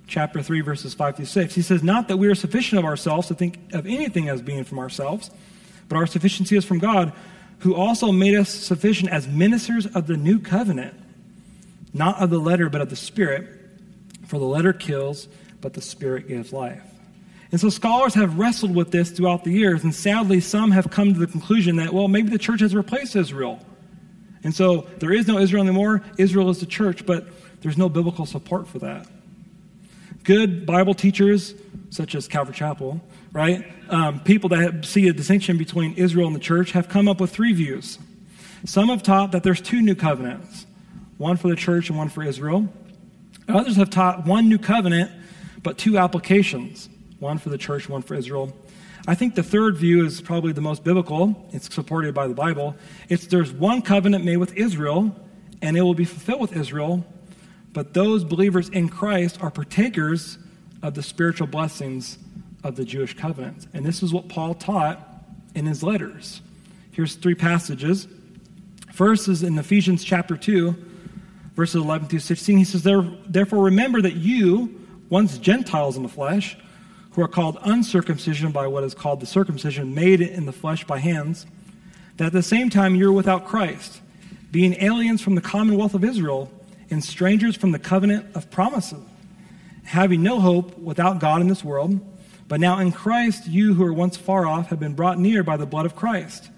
chapter 0.06 0.42
3 0.42 0.60
verses 0.60 0.92
5 0.92 1.16
through 1.16 1.24
6 1.24 1.54
he 1.54 1.62
says 1.62 1.82
not 1.82 2.08
that 2.08 2.18
we 2.18 2.28
are 2.28 2.34
sufficient 2.34 2.78
of 2.78 2.84
ourselves 2.84 3.28
to 3.28 3.34
think 3.34 3.58
of 3.72 3.86
anything 3.86 4.28
as 4.28 4.42
being 4.42 4.62
from 4.62 4.78
ourselves 4.78 5.30
but 5.88 5.96
our 5.96 6.06
sufficiency 6.06 6.58
is 6.58 6.64
from 6.64 6.78
god 6.78 7.10
who 7.60 7.74
also 7.74 8.12
made 8.12 8.34
us 8.34 8.50
sufficient 8.50 9.08
as 9.10 9.26
ministers 9.26 9.86
of 9.86 10.06
the 10.06 10.14
new 10.14 10.38
covenant 10.38 10.94
not 11.94 12.20
of 12.20 12.28
the 12.28 12.38
letter 12.38 12.68
but 12.68 12.82
of 12.82 12.90
the 12.90 12.96
spirit 12.96 13.48
for 14.26 14.38
the 14.38 14.44
letter 14.44 14.74
kills 14.74 15.26
but 15.64 15.72
the 15.72 15.80
spirit 15.80 16.28
gives 16.28 16.52
life 16.52 16.94
and 17.54 17.60
so 17.60 17.68
scholars 17.68 18.14
have 18.14 18.36
wrestled 18.36 18.74
with 18.74 18.90
this 18.90 19.12
throughout 19.12 19.44
the 19.44 19.52
years, 19.52 19.84
and 19.84 19.94
sadly, 19.94 20.40
some 20.40 20.72
have 20.72 20.90
come 20.90 21.14
to 21.14 21.20
the 21.20 21.28
conclusion 21.28 21.76
that, 21.76 21.94
well, 21.94 22.08
maybe 22.08 22.28
the 22.28 22.36
church 22.36 22.58
has 22.58 22.74
replaced 22.74 23.14
Israel. 23.14 23.60
And 24.42 24.52
so 24.52 24.88
there 24.98 25.12
is 25.12 25.28
no 25.28 25.38
Israel 25.38 25.62
anymore. 25.62 26.02
Israel 26.18 26.50
is 26.50 26.58
the 26.58 26.66
church, 26.66 27.06
but 27.06 27.28
there's 27.60 27.78
no 27.78 27.88
biblical 27.88 28.26
support 28.26 28.66
for 28.66 28.80
that. 28.80 29.06
Good 30.24 30.66
Bible 30.66 30.94
teachers, 30.94 31.54
such 31.90 32.16
as 32.16 32.26
Calvary 32.26 32.56
Chapel, 32.56 33.00
right? 33.32 33.64
Um, 33.88 34.18
people 34.18 34.48
that 34.48 34.84
see 34.84 35.06
a 35.06 35.12
distinction 35.12 35.56
between 35.56 35.94
Israel 35.94 36.26
and 36.26 36.34
the 36.34 36.40
church 36.40 36.72
have 36.72 36.88
come 36.88 37.06
up 37.06 37.20
with 37.20 37.30
three 37.30 37.52
views. 37.52 38.00
Some 38.64 38.88
have 38.88 39.04
taught 39.04 39.30
that 39.30 39.44
there's 39.44 39.60
two 39.60 39.80
new 39.80 39.94
covenants 39.94 40.66
one 41.18 41.36
for 41.36 41.46
the 41.46 41.54
church 41.54 41.88
and 41.88 41.96
one 41.96 42.08
for 42.08 42.24
Israel. 42.24 42.68
Others 43.48 43.76
have 43.76 43.90
taught 43.90 44.26
one 44.26 44.48
new 44.48 44.58
covenant, 44.58 45.12
but 45.64 45.78
two 45.78 45.98
applications 45.98 46.88
one 47.18 47.38
for 47.38 47.48
the 47.48 47.58
church, 47.58 47.88
one 47.88 48.02
for 48.02 48.14
Israel. 48.14 48.54
I 49.06 49.14
think 49.14 49.34
the 49.34 49.42
third 49.42 49.76
view 49.76 50.04
is 50.04 50.20
probably 50.20 50.52
the 50.52 50.60
most 50.60 50.84
biblical. 50.84 51.48
It's 51.52 51.74
supported 51.74 52.14
by 52.14 52.28
the 52.28 52.34
Bible. 52.34 52.76
It's 53.08 53.26
there's 53.26 53.50
one 53.50 53.82
covenant 53.82 54.24
made 54.24 54.36
with 54.36 54.54
Israel, 54.56 55.14
and 55.62 55.76
it 55.76 55.82
will 55.82 55.94
be 55.94 56.04
fulfilled 56.04 56.40
with 56.42 56.56
Israel, 56.56 57.04
but 57.72 57.94
those 57.94 58.24
believers 58.24 58.68
in 58.68 58.88
Christ 58.88 59.42
are 59.42 59.50
partakers 59.50 60.38
of 60.82 60.94
the 60.94 61.02
spiritual 61.02 61.46
blessings 61.46 62.18
of 62.62 62.76
the 62.76 62.84
Jewish 62.84 63.16
covenant. 63.16 63.66
And 63.72 63.84
this 63.84 64.02
is 64.02 64.12
what 64.12 64.28
Paul 64.28 64.54
taught 64.54 65.00
in 65.54 65.66
his 65.66 65.82
letters. 65.82 66.42
Here's 66.92 67.14
three 67.14 67.34
passages. 67.34 68.06
First 68.92 69.28
is 69.28 69.42
in 69.42 69.58
Ephesians 69.58 70.04
chapter 70.04 70.36
2, 70.36 70.74
verses 71.56 71.76
11 71.76 72.08
through 72.08 72.20
16. 72.20 72.58
He 72.58 72.64
says, 72.64 72.82
Therefore, 72.82 73.64
remember 73.64 74.00
that 74.02 74.14
you, 74.14 74.83
once 75.08 75.38
Gentiles 75.38 75.96
in 75.96 76.02
the 76.02 76.08
flesh, 76.08 76.56
who 77.12 77.22
are 77.22 77.28
called 77.28 77.58
uncircumcision 77.62 78.50
by 78.50 78.66
what 78.66 78.84
is 78.84 78.94
called 78.94 79.20
the 79.20 79.26
circumcision 79.26 79.94
made 79.94 80.20
in 80.20 80.46
the 80.46 80.52
flesh 80.52 80.84
by 80.84 80.98
hands, 80.98 81.46
that 82.16 82.26
at 82.26 82.32
the 82.32 82.42
same 82.42 82.70
time 82.70 82.94
you're 82.94 83.12
without 83.12 83.46
Christ, 83.46 84.00
being 84.50 84.74
aliens 84.82 85.20
from 85.20 85.34
the 85.34 85.40
commonwealth 85.40 85.94
of 85.94 86.04
Israel 86.04 86.50
and 86.90 87.02
strangers 87.02 87.56
from 87.56 87.72
the 87.72 87.78
covenant 87.78 88.34
of 88.34 88.50
promises, 88.50 89.02
having 89.84 90.22
no 90.22 90.40
hope 90.40 90.76
without 90.78 91.20
God 91.20 91.40
in 91.40 91.48
this 91.48 91.64
world. 91.64 92.00
But 92.48 92.60
now 92.60 92.78
in 92.78 92.92
Christ, 92.92 93.46
you 93.46 93.74
who 93.74 93.84
were 93.84 93.92
once 93.92 94.16
far 94.16 94.46
off 94.46 94.68
have 94.68 94.80
been 94.80 94.94
brought 94.94 95.18
near 95.18 95.42
by 95.42 95.56
the 95.56 95.66
blood 95.66 95.86
of 95.86 95.96
Christ. 95.96 96.50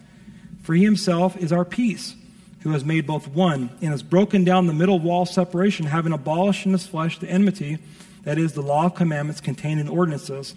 For 0.62 0.74
he 0.74 0.84
himself 0.84 1.36
is 1.36 1.52
our 1.52 1.64
peace, 1.64 2.14
who 2.60 2.70
has 2.70 2.84
made 2.84 3.06
both 3.06 3.28
one 3.28 3.70
and 3.80 3.90
has 3.90 4.02
broken 4.02 4.42
down 4.42 4.66
the 4.66 4.72
middle 4.72 4.98
wall 4.98 5.24
separation, 5.26 5.86
having 5.86 6.12
abolished 6.12 6.66
in 6.66 6.72
his 6.72 6.86
flesh 6.86 7.18
the 7.18 7.30
enmity 7.30 7.78
that 8.26 8.38
is, 8.38 8.54
the 8.54 8.60
law 8.60 8.86
of 8.86 8.96
commandments 8.96 9.40
contained 9.40 9.78
in 9.78 9.88
ordinances, 9.88 10.56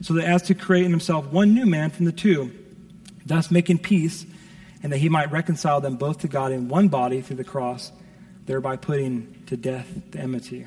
so 0.00 0.14
that 0.14 0.24
as 0.24 0.42
to 0.42 0.54
create 0.54 0.84
in 0.84 0.92
himself 0.92 1.26
one 1.32 1.52
new 1.52 1.66
man 1.66 1.90
from 1.90 2.04
the 2.04 2.12
two, 2.12 2.52
thus 3.26 3.50
making 3.50 3.78
peace, 3.78 4.24
and 4.84 4.92
that 4.92 4.98
he 4.98 5.08
might 5.08 5.32
reconcile 5.32 5.80
them 5.80 5.96
both 5.96 6.20
to 6.20 6.28
God 6.28 6.52
in 6.52 6.68
one 6.68 6.86
body 6.86 7.20
through 7.20 7.34
the 7.34 7.44
cross, 7.44 7.90
thereby 8.46 8.76
putting 8.76 9.42
to 9.46 9.56
death 9.56 9.88
the 10.12 10.20
enmity. 10.20 10.64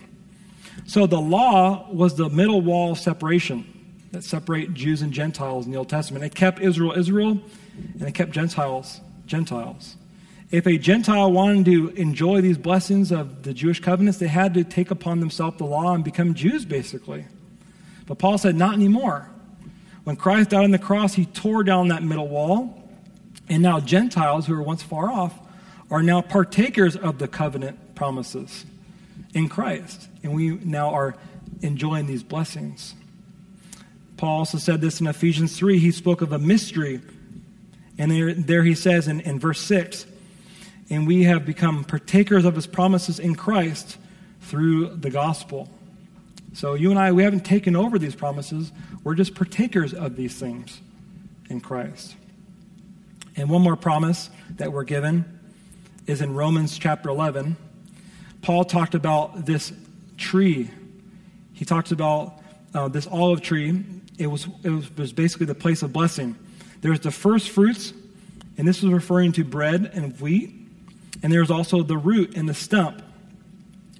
So 0.85 1.07
the 1.07 1.21
law 1.21 1.89
was 1.89 2.15
the 2.15 2.27
middle 2.27 2.59
wall 2.59 2.91
of 2.91 2.99
separation 2.99 3.65
that 4.11 4.25
separate 4.25 4.73
Jews 4.73 5.01
and 5.01 5.13
Gentiles 5.13 5.65
in 5.65 5.71
the 5.71 5.77
Old 5.77 5.87
Testament. 5.87 6.25
It 6.25 6.35
kept 6.35 6.59
Israel 6.59 6.91
Israel, 6.97 7.39
and 7.93 8.01
it 8.01 8.13
kept 8.13 8.31
Gentiles 8.31 8.99
Gentiles. 9.25 9.95
If 10.51 10.67
a 10.67 10.77
Gentile 10.77 11.31
wanted 11.31 11.65
to 11.65 11.89
enjoy 11.89 12.41
these 12.41 12.57
blessings 12.57 13.11
of 13.11 13.43
the 13.43 13.53
Jewish 13.53 13.79
covenants, 13.79 14.19
they 14.19 14.27
had 14.27 14.53
to 14.55 14.65
take 14.65 14.91
upon 14.91 15.21
themselves 15.21 15.57
the 15.57 15.63
law 15.63 15.93
and 15.95 16.03
become 16.03 16.33
Jews, 16.33 16.65
basically. 16.65 17.25
But 18.05 18.19
Paul 18.19 18.37
said, 18.37 18.55
not 18.55 18.73
anymore. 18.73 19.29
When 20.03 20.17
Christ 20.17 20.49
died 20.49 20.65
on 20.65 20.71
the 20.71 20.79
cross, 20.79 21.13
he 21.13 21.25
tore 21.25 21.63
down 21.63 21.87
that 21.87 22.03
middle 22.03 22.27
wall. 22.27 22.77
And 23.47 23.63
now 23.63 23.79
Gentiles, 23.79 24.45
who 24.45 24.53
were 24.53 24.61
once 24.61 24.83
far 24.83 25.09
off, 25.09 25.33
are 25.89 26.03
now 26.03 26.21
partakers 26.21 26.97
of 26.97 27.17
the 27.17 27.29
covenant 27.29 27.95
promises 27.95 28.65
in 29.33 29.47
Christ. 29.47 30.09
And 30.21 30.35
we 30.35 30.49
now 30.49 30.89
are 30.89 31.15
enjoying 31.61 32.07
these 32.07 32.23
blessings. 32.23 32.93
Paul 34.17 34.39
also 34.39 34.57
said 34.57 34.81
this 34.81 34.99
in 34.99 35.07
Ephesians 35.07 35.57
3. 35.57 35.79
He 35.79 35.91
spoke 35.91 36.21
of 36.21 36.33
a 36.33 36.39
mystery. 36.39 36.99
And 37.97 38.11
there, 38.11 38.33
there 38.33 38.63
he 38.63 38.75
says 38.75 39.07
in, 39.07 39.21
in 39.21 39.39
verse 39.39 39.61
6 39.61 40.07
and 40.91 41.07
we 41.07 41.23
have 41.23 41.45
become 41.45 41.85
partakers 41.85 42.43
of 42.43 42.53
his 42.53 42.67
promises 42.67 43.17
in 43.17 43.33
Christ 43.33 43.97
through 44.41 44.89
the 44.97 45.09
gospel. 45.09 45.69
So 46.53 46.73
you 46.73 46.91
and 46.91 46.99
I, 46.99 47.13
we 47.13 47.23
haven't 47.23 47.45
taken 47.45 47.77
over 47.77 47.97
these 47.97 48.13
promises. 48.13 48.73
We're 49.05 49.15
just 49.15 49.33
partakers 49.33 49.93
of 49.93 50.17
these 50.17 50.37
things 50.37 50.81
in 51.49 51.61
Christ. 51.61 52.15
And 53.37 53.49
one 53.49 53.61
more 53.61 53.77
promise 53.77 54.29
that 54.57 54.73
we're 54.73 54.83
given 54.83 55.39
is 56.07 56.21
in 56.21 56.35
Romans 56.35 56.77
chapter 56.77 57.07
11. 57.07 57.55
Paul 58.41 58.65
talked 58.65 58.93
about 58.93 59.45
this 59.45 59.71
tree. 60.17 60.69
He 61.53 61.63
talks 61.63 61.93
about 61.93 62.41
uh, 62.73 62.89
this 62.89 63.07
olive 63.07 63.41
tree. 63.41 63.81
It 64.17 64.27
was, 64.27 64.45
it 64.63 64.69
was, 64.69 64.93
was 64.97 65.13
basically 65.13 65.45
the 65.45 65.55
place 65.55 65.83
of 65.83 65.93
blessing. 65.93 66.35
There's 66.81 66.99
the 66.99 67.11
first 67.11 67.49
fruits, 67.49 67.93
and 68.57 68.67
this 68.67 68.81
was 68.81 68.91
referring 68.91 69.31
to 69.33 69.45
bread 69.45 69.89
and 69.93 70.19
wheat. 70.19 70.60
And 71.23 71.31
there's 71.31 71.51
also 71.51 71.83
the 71.83 71.97
root 71.97 72.35
and 72.35 72.49
the 72.49 72.53
stump. 72.53 73.01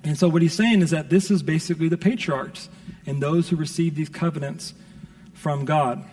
And 0.03 0.17
so 0.17 0.27
what 0.27 0.41
he's 0.41 0.53
saying 0.53 0.81
is 0.81 0.89
that 0.89 1.09
this 1.09 1.29
is 1.29 1.43
basically 1.43 1.87
the 1.87 1.97
patriarchs 1.97 2.69
and 3.05 3.21
those 3.21 3.49
who 3.49 3.55
received 3.55 3.95
these 3.95 4.09
covenants 4.09 4.73
from 5.33 5.65
God. 5.65 6.03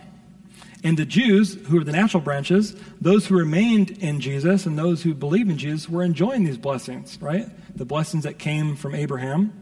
And 0.83 0.97
the 0.97 1.05
Jews, 1.05 1.55
who 1.67 1.81
are 1.81 1.83
the 1.83 1.91
natural 1.91 2.21
branches, 2.21 2.75
those 3.01 3.25
who 3.25 3.37
remained 3.37 3.91
in 3.91 4.21
Jesus 4.21 4.65
and 4.65 4.77
those 4.77 5.03
who 5.03 5.13
believe 5.13 5.49
in 5.49 5.57
Jesus 5.57 5.89
were 5.89 6.03
enjoying 6.03 6.45
these 6.45 6.57
blessings, 6.57 7.17
right? 7.21 7.49
The 7.75 7.85
blessings 7.85 8.23
that 8.23 8.39
came 8.39 8.75
from 8.75 8.95
Abraham. 8.95 9.53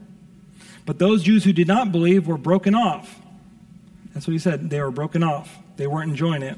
But 0.86 1.00
those 1.00 1.24
Jews 1.24 1.44
who 1.44 1.54
did 1.54 1.68
not 1.68 1.92
believe 1.92 2.28
were 2.28 2.38
broken 2.38 2.76
off. 2.76 3.20
That's 4.14 4.28
what 4.28 4.34
he 4.34 4.40
said. 4.40 4.70
They 4.70 4.80
were 4.80 4.92
broken 4.92 5.24
off. 5.24 5.56
They 5.76 5.88
weren't 5.88 6.12
enjoying 6.12 6.44
it. 6.44 6.58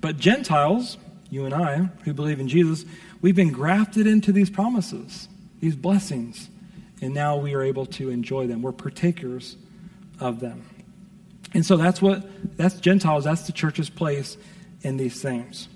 But 0.00 0.18
Gentiles, 0.18 0.98
you 1.30 1.44
and 1.44 1.54
I, 1.54 1.76
who 2.04 2.14
believe 2.14 2.38
in 2.38 2.48
Jesus, 2.48 2.84
We've 3.20 3.36
been 3.36 3.52
grafted 3.52 4.06
into 4.06 4.32
these 4.32 4.50
promises, 4.50 5.28
these 5.60 5.76
blessings, 5.76 6.48
and 7.00 7.14
now 7.14 7.36
we 7.36 7.54
are 7.54 7.62
able 7.62 7.86
to 7.86 8.10
enjoy 8.10 8.46
them. 8.46 8.62
We're 8.62 8.72
partakers 8.72 9.56
of 10.20 10.40
them. 10.40 10.64
And 11.54 11.64
so 11.64 11.76
that's 11.76 12.02
what 12.02 12.26
that's 12.56 12.74
Gentiles, 12.74 13.24
that's 13.24 13.46
the 13.46 13.52
church's 13.52 13.90
place 13.90 14.36
in 14.82 14.96
these 14.96 15.20
things. 15.20 15.68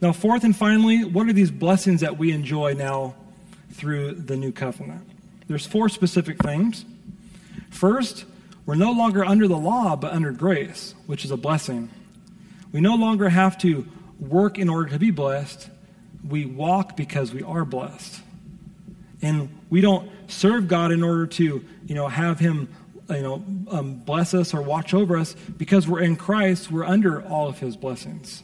Now, 0.00 0.12
fourth 0.12 0.44
and 0.44 0.54
finally, 0.54 1.04
what 1.04 1.26
are 1.26 1.32
these 1.32 1.50
blessings 1.50 2.00
that 2.02 2.18
we 2.18 2.32
enjoy 2.32 2.74
now 2.74 3.14
through 3.72 4.12
the 4.12 4.36
new 4.36 4.52
covenant? 4.52 5.08
There's 5.48 5.66
four 5.66 5.88
specific 5.88 6.38
things. 6.42 6.84
First, 7.70 8.24
we're 8.66 8.74
no 8.74 8.92
longer 8.92 9.24
under 9.24 9.46
the 9.48 9.56
law, 9.56 9.96
but 9.96 10.12
under 10.12 10.32
grace, 10.32 10.94
which 11.06 11.24
is 11.24 11.30
a 11.30 11.36
blessing. 11.36 11.90
We 12.72 12.80
no 12.80 12.96
longer 12.96 13.28
have 13.28 13.56
to 13.58 13.86
work 14.18 14.58
in 14.58 14.68
order 14.68 14.90
to 14.90 14.98
be 14.98 15.10
blessed, 15.10 15.70
we 16.28 16.44
walk 16.44 16.96
because 16.96 17.32
we 17.32 17.42
are 17.42 17.64
blessed. 17.64 18.20
And 19.22 19.48
we 19.70 19.80
don't 19.80 20.10
serve 20.28 20.68
God 20.68 20.92
in 20.92 21.02
order 21.02 21.26
to, 21.26 21.64
you 21.86 21.94
know, 21.94 22.08
have 22.08 22.38
Him, 22.38 22.68
you 23.08 23.22
know, 23.22 23.44
um, 23.70 23.94
bless 23.94 24.34
us 24.34 24.52
or 24.52 24.62
watch 24.62 24.94
over 24.94 25.16
us. 25.16 25.34
Because 25.34 25.88
we're 25.88 26.02
in 26.02 26.16
Christ, 26.16 26.70
we're 26.70 26.84
under 26.84 27.22
all 27.22 27.48
of 27.48 27.58
His 27.58 27.76
blessings. 27.76 28.42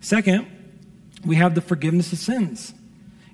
Second, 0.00 0.46
we 1.24 1.36
have 1.36 1.54
the 1.54 1.60
forgiveness 1.60 2.12
of 2.12 2.18
sins. 2.18 2.72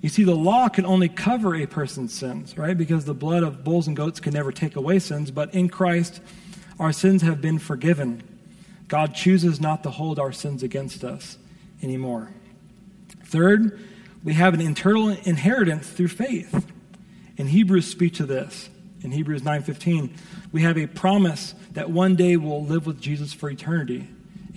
You 0.00 0.08
see, 0.08 0.24
the 0.24 0.34
law 0.34 0.68
can 0.68 0.84
only 0.84 1.08
cover 1.08 1.54
a 1.54 1.66
person's 1.66 2.12
sins, 2.12 2.58
right? 2.58 2.76
Because 2.76 3.04
the 3.04 3.14
blood 3.14 3.44
of 3.44 3.62
bulls 3.62 3.86
and 3.86 3.96
goats 3.96 4.18
can 4.18 4.32
never 4.32 4.50
take 4.50 4.74
away 4.74 4.98
sins. 4.98 5.30
But 5.30 5.54
in 5.54 5.68
Christ, 5.68 6.20
our 6.80 6.92
sins 6.92 7.22
have 7.22 7.40
been 7.40 7.60
forgiven. 7.60 8.22
God 8.88 9.14
chooses 9.14 9.60
not 9.60 9.84
to 9.84 9.90
hold 9.90 10.18
our 10.18 10.32
sins 10.32 10.64
against 10.64 11.04
us 11.04 11.38
anymore. 11.82 12.30
Third, 13.32 13.80
we 14.22 14.34
have 14.34 14.52
an 14.52 14.60
internal 14.60 15.08
inheritance 15.08 15.88
through 15.88 16.08
faith. 16.08 16.66
And 17.38 17.48
Hebrews 17.48 17.86
speak 17.86 18.12
to 18.14 18.26
this 18.26 18.68
in 19.00 19.10
Hebrews 19.10 19.42
9:15, 19.42 20.10
we 20.52 20.60
have 20.62 20.76
a 20.76 20.86
promise 20.86 21.54
that 21.72 21.90
one 21.90 22.14
day 22.14 22.36
we'll 22.36 22.62
live 22.62 22.86
with 22.86 23.00
Jesus 23.00 23.32
for 23.32 23.48
eternity. 23.48 24.06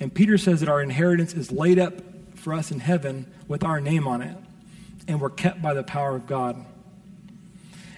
And 0.02 0.14
Peter 0.14 0.38
says 0.38 0.60
that 0.60 0.68
our 0.68 0.82
inheritance 0.82 1.34
is 1.34 1.54
laid 1.54 1.80
up 1.80 1.94
for 2.36 2.54
us 2.54 2.70
in 2.70 2.82
heaven 2.82 3.28
with 3.48 3.64
our 3.64 3.80
name 3.80 4.10
on 4.10 4.22
it, 4.22 4.36
and 5.08 5.22
we're 5.22 5.30
kept 5.30 5.62
by 5.62 5.74
the 5.74 5.82
power 5.82 6.14
of 6.14 6.28
God. 6.28 6.58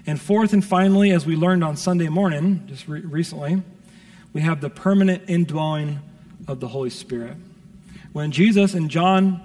And 0.06 0.22
fourth 0.22 0.54
and 0.54 0.64
finally, 0.64 1.10
as 1.10 1.26
we 1.26 1.36
learned 1.36 1.64
on 1.64 1.76
Sunday 1.76 2.08
morning, 2.08 2.66
just 2.68 2.88
re- 2.88 3.02
recently, 3.02 3.64
we 4.32 4.42
have 4.42 4.62
the 4.62 4.70
permanent 4.70 5.24
indwelling 5.28 6.02
of 6.48 6.60
the 6.60 6.68
Holy 6.68 6.92
Spirit. 6.92 7.36
When 8.14 8.32
Jesus 8.32 8.76
in 8.76 8.90
John 8.90 9.42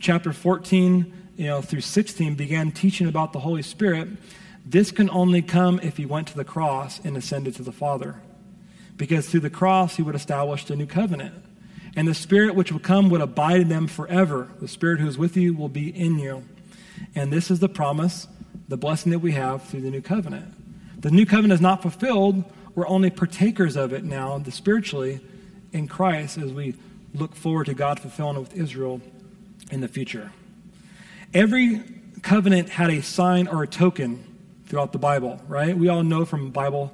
chapter 0.00 0.32
14, 0.32 1.12
you 1.36 1.46
know, 1.46 1.60
through 1.60 1.80
16 1.80 2.34
began 2.34 2.72
teaching 2.72 3.06
about 3.06 3.32
the 3.32 3.40
Holy 3.40 3.62
Spirit, 3.62 4.08
this 4.64 4.90
can 4.90 5.08
only 5.10 5.42
come 5.42 5.78
if 5.82 5.96
he 5.96 6.06
went 6.06 6.28
to 6.28 6.36
the 6.36 6.44
cross 6.44 7.00
and 7.04 7.16
ascended 7.16 7.54
to 7.56 7.62
the 7.62 7.72
Father. 7.72 8.20
Because 8.96 9.28
through 9.28 9.40
the 9.40 9.50
cross, 9.50 9.96
he 9.96 10.02
would 10.02 10.14
establish 10.14 10.64
the 10.64 10.76
new 10.76 10.86
covenant. 10.86 11.34
And 11.94 12.08
the 12.08 12.14
Spirit 12.14 12.54
which 12.54 12.72
will 12.72 12.80
come 12.80 13.08
would 13.10 13.20
abide 13.20 13.60
in 13.60 13.68
them 13.68 13.86
forever. 13.86 14.48
The 14.60 14.68
Spirit 14.68 15.00
who 15.00 15.06
is 15.06 15.16
with 15.16 15.36
you 15.36 15.54
will 15.54 15.68
be 15.68 15.88
in 15.88 16.18
you. 16.18 16.44
And 17.14 17.32
this 17.32 17.50
is 17.50 17.60
the 17.60 17.68
promise, 17.68 18.26
the 18.68 18.76
blessing 18.76 19.12
that 19.12 19.20
we 19.20 19.32
have 19.32 19.62
through 19.62 19.82
the 19.82 19.90
new 19.90 20.02
covenant. 20.02 20.52
The 21.00 21.10
new 21.10 21.26
covenant 21.26 21.54
is 21.54 21.60
not 21.60 21.82
fulfilled. 21.82 22.44
We're 22.74 22.88
only 22.88 23.10
partakers 23.10 23.76
of 23.76 23.92
it 23.92 24.04
now, 24.04 24.42
spiritually, 24.48 25.20
in 25.72 25.88
Christ 25.88 26.38
as 26.38 26.52
we 26.52 26.74
look 27.14 27.34
forward 27.34 27.66
to 27.66 27.74
God 27.74 28.00
fulfilling 28.00 28.36
it 28.36 28.40
with 28.40 28.56
Israel 28.56 29.00
in 29.70 29.80
the 29.80 29.88
future. 29.88 30.32
Every 31.34 31.82
covenant 32.22 32.68
had 32.68 32.90
a 32.90 33.02
sign 33.02 33.48
or 33.48 33.62
a 33.62 33.66
token 33.66 34.24
throughout 34.66 34.92
the 34.92 34.98
Bible, 34.98 35.40
right? 35.48 35.76
We 35.76 35.88
all 35.88 36.02
know 36.02 36.24
from 36.24 36.50
Bible 36.50 36.92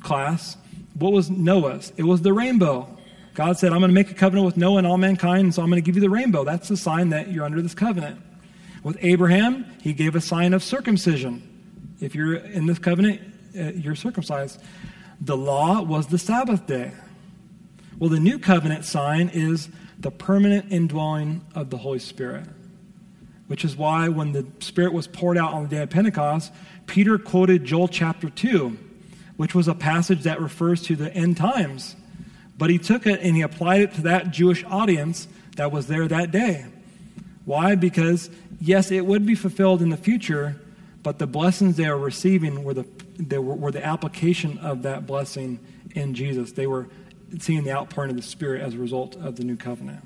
class 0.00 0.56
what 0.94 1.12
was 1.12 1.30
Noah's? 1.30 1.92
It 1.96 2.02
was 2.02 2.22
the 2.22 2.32
rainbow. 2.32 2.88
God 3.34 3.58
said, 3.58 3.72
I'm 3.72 3.78
going 3.78 3.90
to 3.90 3.94
make 3.94 4.10
a 4.10 4.14
covenant 4.14 4.44
with 4.44 4.56
Noah 4.56 4.78
and 4.78 4.86
all 4.86 4.98
mankind, 4.98 5.54
so 5.54 5.62
I'm 5.62 5.70
going 5.70 5.82
to 5.82 5.84
give 5.84 5.94
you 5.94 6.02
the 6.02 6.10
rainbow. 6.10 6.44
That's 6.44 6.68
the 6.68 6.76
sign 6.76 7.10
that 7.10 7.30
you're 7.30 7.44
under 7.44 7.62
this 7.62 7.74
covenant. 7.74 8.20
With 8.82 8.98
Abraham, 9.00 9.64
he 9.80 9.92
gave 9.94 10.14
a 10.16 10.20
sign 10.20 10.52
of 10.52 10.62
circumcision. 10.62 11.48
If 12.00 12.14
you're 12.14 12.34
in 12.34 12.66
this 12.66 12.78
covenant, 12.78 13.20
uh, 13.58 13.72
you're 13.72 13.94
circumcised. 13.94 14.60
The 15.20 15.36
law 15.36 15.80
was 15.82 16.08
the 16.08 16.18
Sabbath 16.18 16.66
day. 16.66 16.92
Well, 17.98 18.10
the 18.10 18.20
new 18.20 18.38
covenant 18.38 18.84
sign 18.84 19.30
is 19.32 19.68
the 20.02 20.10
permanent 20.10 20.70
indwelling 20.70 21.44
of 21.54 21.70
the 21.70 21.78
Holy 21.78 22.00
Spirit, 22.00 22.44
which 23.46 23.64
is 23.64 23.76
why 23.76 24.08
when 24.08 24.32
the 24.32 24.44
Spirit 24.58 24.92
was 24.92 25.06
poured 25.06 25.38
out 25.38 25.52
on 25.52 25.62
the 25.62 25.68
day 25.68 25.82
of 25.82 25.90
Pentecost, 25.90 26.52
Peter 26.86 27.18
quoted 27.18 27.64
Joel 27.64 27.88
chapter 27.88 28.28
2, 28.28 28.76
which 29.36 29.54
was 29.54 29.68
a 29.68 29.74
passage 29.74 30.24
that 30.24 30.40
refers 30.40 30.82
to 30.82 30.96
the 30.96 31.12
end 31.14 31.36
times. 31.36 31.96
But 32.58 32.68
he 32.70 32.78
took 32.78 33.06
it 33.06 33.20
and 33.20 33.36
he 33.36 33.42
applied 33.42 33.80
it 33.80 33.94
to 33.94 34.00
that 34.02 34.30
Jewish 34.32 34.64
audience 34.64 35.28
that 35.56 35.70
was 35.70 35.86
there 35.86 36.06
that 36.08 36.32
day. 36.32 36.66
Why? 37.44 37.76
Because, 37.76 38.28
yes, 38.60 38.90
it 38.90 39.06
would 39.06 39.24
be 39.24 39.34
fulfilled 39.34 39.82
in 39.82 39.90
the 39.90 39.96
future, 39.96 40.60
but 41.02 41.18
the 41.18 41.26
blessings 41.26 41.76
they 41.76 41.86
are 41.86 41.98
receiving 41.98 42.64
were 42.64 42.74
the, 42.74 42.86
they 43.18 43.38
were, 43.38 43.54
were 43.54 43.70
the 43.70 43.84
application 43.84 44.58
of 44.58 44.82
that 44.82 45.06
blessing 45.06 45.60
in 45.94 46.14
Jesus. 46.14 46.52
They 46.52 46.66
were 46.66 46.88
seeing 47.40 47.64
the 47.64 47.72
outpouring 47.72 48.10
of 48.10 48.16
the 48.16 48.22
Spirit 48.22 48.62
as 48.62 48.74
a 48.74 48.78
result 48.78 49.16
of 49.16 49.36
the 49.36 49.44
new 49.44 49.56
covenant. 49.56 50.04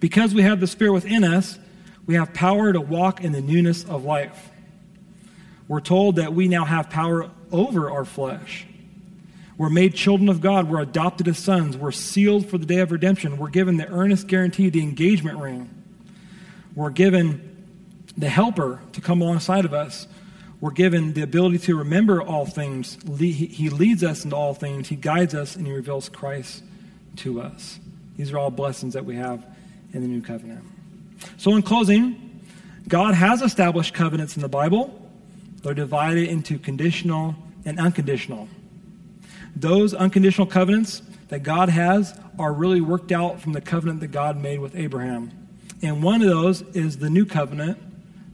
Because 0.00 0.34
we 0.34 0.42
have 0.42 0.60
the 0.60 0.66
Spirit 0.66 0.92
within 0.92 1.24
us, 1.24 1.58
we 2.06 2.14
have 2.14 2.34
power 2.34 2.72
to 2.72 2.80
walk 2.80 3.22
in 3.22 3.32
the 3.32 3.40
newness 3.40 3.84
of 3.84 4.04
life. 4.04 4.50
We're 5.68 5.80
told 5.80 6.16
that 6.16 6.34
we 6.34 6.48
now 6.48 6.64
have 6.64 6.90
power 6.90 7.30
over 7.50 7.90
our 7.90 8.04
flesh. 8.04 8.66
We're 9.56 9.70
made 9.70 9.94
children 9.94 10.28
of 10.28 10.40
God. 10.40 10.68
We're 10.68 10.80
adopted 10.80 11.28
as 11.28 11.38
sons. 11.38 11.76
We're 11.76 11.92
sealed 11.92 12.46
for 12.46 12.58
the 12.58 12.66
day 12.66 12.80
of 12.80 12.92
redemption. 12.92 13.38
We're 13.38 13.50
given 13.50 13.76
the 13.76 13.88
earnest 13.88 14.26
guarantee, 14.26 14.68
the 14.68 14.82
engagement 14.82 15.38
ring. 15.38 15.70
We're 16.74 16.90
given 16.90 17.50
the 18.16 18.28
helper 18.28 18.80
to 18.92 19.00
come 19.00 19.22
alongside 19.22 19.64
of 19.64 19.72
us. 19.72 20.08
We're 20.64 20.70
given 20.70 21.12
the 21.12 21.20
ability 21.20 21.58
to 21.58 21.76
remember 21.76 22.22
all 22.22 22.46
things. 22.46 22.96
He 23.18 23.68
leads 23.68 24.02
us 24.02 24.24
into 24.24 24.34
all 24.34 24.54
things. 24.54 24.88
He 24.88 24.96
guides 24.96 25.34
us 25.34 25.56
and 25.56 25.66
he 25.66 25.72
reveals 25.74 26.08
Christ 26.08 26.64
to 27.16 27.42
us. 27.42 27.78
These 28.16 28.32
are 28.32 28.38
all 28.38 28.50
blessings 28.50 28.94
that 28.94 29.04
we 29.04 29.14
have 29.16 29.44
in 29.92 30.00
the 30.00 30.08
new 30.08 30.22
covenant. 30.22 30.64
So, 31.36 31.54
in 31.54 31.60
closing, 31.60 32.40
God 32.88 33.12
has 33.12 33.42
established 33.42 33.92
covenants 33.92 34.36
in 34.36 34.40
the 34.40 34.48
Bible. 34.48 35.06
They're 35.62 35.74
divided 35.74 36.30
into 36.30 36.58
conditional 36.58 37.34
and 37.66 37.78
unconditional. 37.78 38.48
Those 39.54 39.92
unconditional 39.92 40.46
covenants 40.46 41.02
that 41.28 41.42
God 41.42 41.68
has 41.68 42.18
are 42.38 42.54
really 42.54 42.80
worked 42.80 43.12
out 43.12 43.38
from 43.38 43.52
the 43.52 43.60
covenant 43.60 44.00
that 44.00 44.12
God 44.12 44.38
made 44.38 44.60
with 44.60 44.74
Abraham. 44.76 45.30
And 45.82 46.02
one 46.02 46.22
of 46.22 46.28
those 46.28 46.62
is 46.74 46.96
the 46.96 47.10
new 47.10 47.26
covenant 47.26 47.76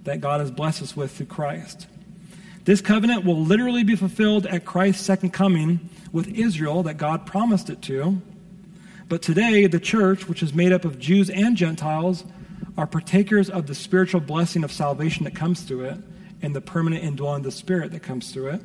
that 0.05 0.21
God 0.21 0.39
has 0.39 0.53
blessed 0.53 0.83
us 0.83 0.97
with 0.97 1.11
through 1.11 1.27
Christ. 1.27 1.89
This 2.71 2.81
covenant 2.81 3.25
will 3.25 3.41
literally 3.41 3.83
be 3.83 3.97
fulfilled 3.97 4.47
at 4.47 4.65
Christ's 4.65 5.05
second 5.05 5.31
coming 5.31 5.91
with 6.13 6.29
Israel 6.29 6.85
that 6.85 6.99
God 6.99 7.27
promised 7.27 7.69
it 7.69 7.83
to. 7.83 8.23
But 9.09 9.23
today, 9.23 9.67
the 9.67 9.81
church, 9.81 10.29
which 10.29 10.41
is 10.41 10.55
made 10.55 10.71
up 10.71 10.85
of 10.85 11.01
Jews 11.01 11.31
and 11.31 11.57
Gentiles, 11.57 12.23
are 12.79 12.87
partakers 12.87 13.51
of 13.51 13.67
the 13.67 13.75
spiritual 13.75 14.21
blessing 14.21 14.63
of 14.63 14.71
salvation 14.71 15.25
that 15.25 15.35
comes 15.35 15.63
through 15.63 15.87
it 15.87 15.99
and 16.43 16.55
the 16.55 16.61
permanent 16.61 17.03
indwelling 17.03 17.39
of 17.39 17.43
the 17.43 17.51
Spirit 17.51 17.91
that 17.91 18.05
comes 18.05 18.31
through 18.31 18.51
it 18.51 18.63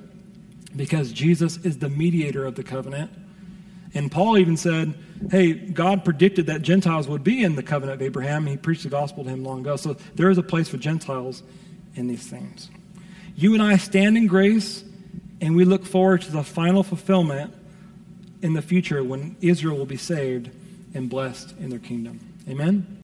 because 0.77 1.11
Jesus 1.11 1.57
is 1.65 1.79
the 1.79 1.89
mediator 1.89 2.45
of 2.45 2.53
the 2.53 2.63
covenant. 2.63 3.09
And 3.95 4.11
Paul 4.11 4.37
even 4.37 4.55
said, 4.55 4.93
hey, 5.31 5.53
God 5.53 6.05
predicted 6.05 6.45
that 6.45 6.61
Gentiles 6.61 7.07
would 7.07 7.23
be 7.23 7.41
in 7.41 7.55
the 7.55 7.63
covenant 7.63 7.99
of 7.99 8.05
Abraham. 8.05 8.45
He 8.45 8.55
preached 8.55 8.83
the 8.83 8.89
gospel 8.89 9.23
to 9.23 9.31
him 9.31 9.43
long 9.43 9.61
ago. 9.61 9.77
So 9.77 9.97
there 10.13 10.29
is 10.29 10.37
a 10.37 10.43
place 10.43 10.69
for 10.69 10.77
Gentiles 10.77 11.41
in 11.95 12.05
these 12.05 12.27
things. 12.27 12.69
You 13.35 13.53
and 13.53 13.61
I 13.61 13.77
stand 13.77 14.17
in 14.17 14.27
grace, 14.27 14.83
and 15.41 15.55
we 15.55 15.65
look 15.65 15.85
forward 15.85 16.21
to 16.21 16.31
the 16.31 16.43
final 16.43 16.83
fulfillment 16.83 17.53
in 18.41 18.53
the 18.53 18.61
future 18.61 19.03
when 19.03 19.35
Israel 19.41 19.77
will 19.77 19.85
be 19.85 19.97
saved 19.97 20.49
and 20.93 21.09
blessed 21.09 21.53
in 21.59 21.69
their 21.69 21.79
kingdom. 21.79 22.19
Amen? 22.47 22.87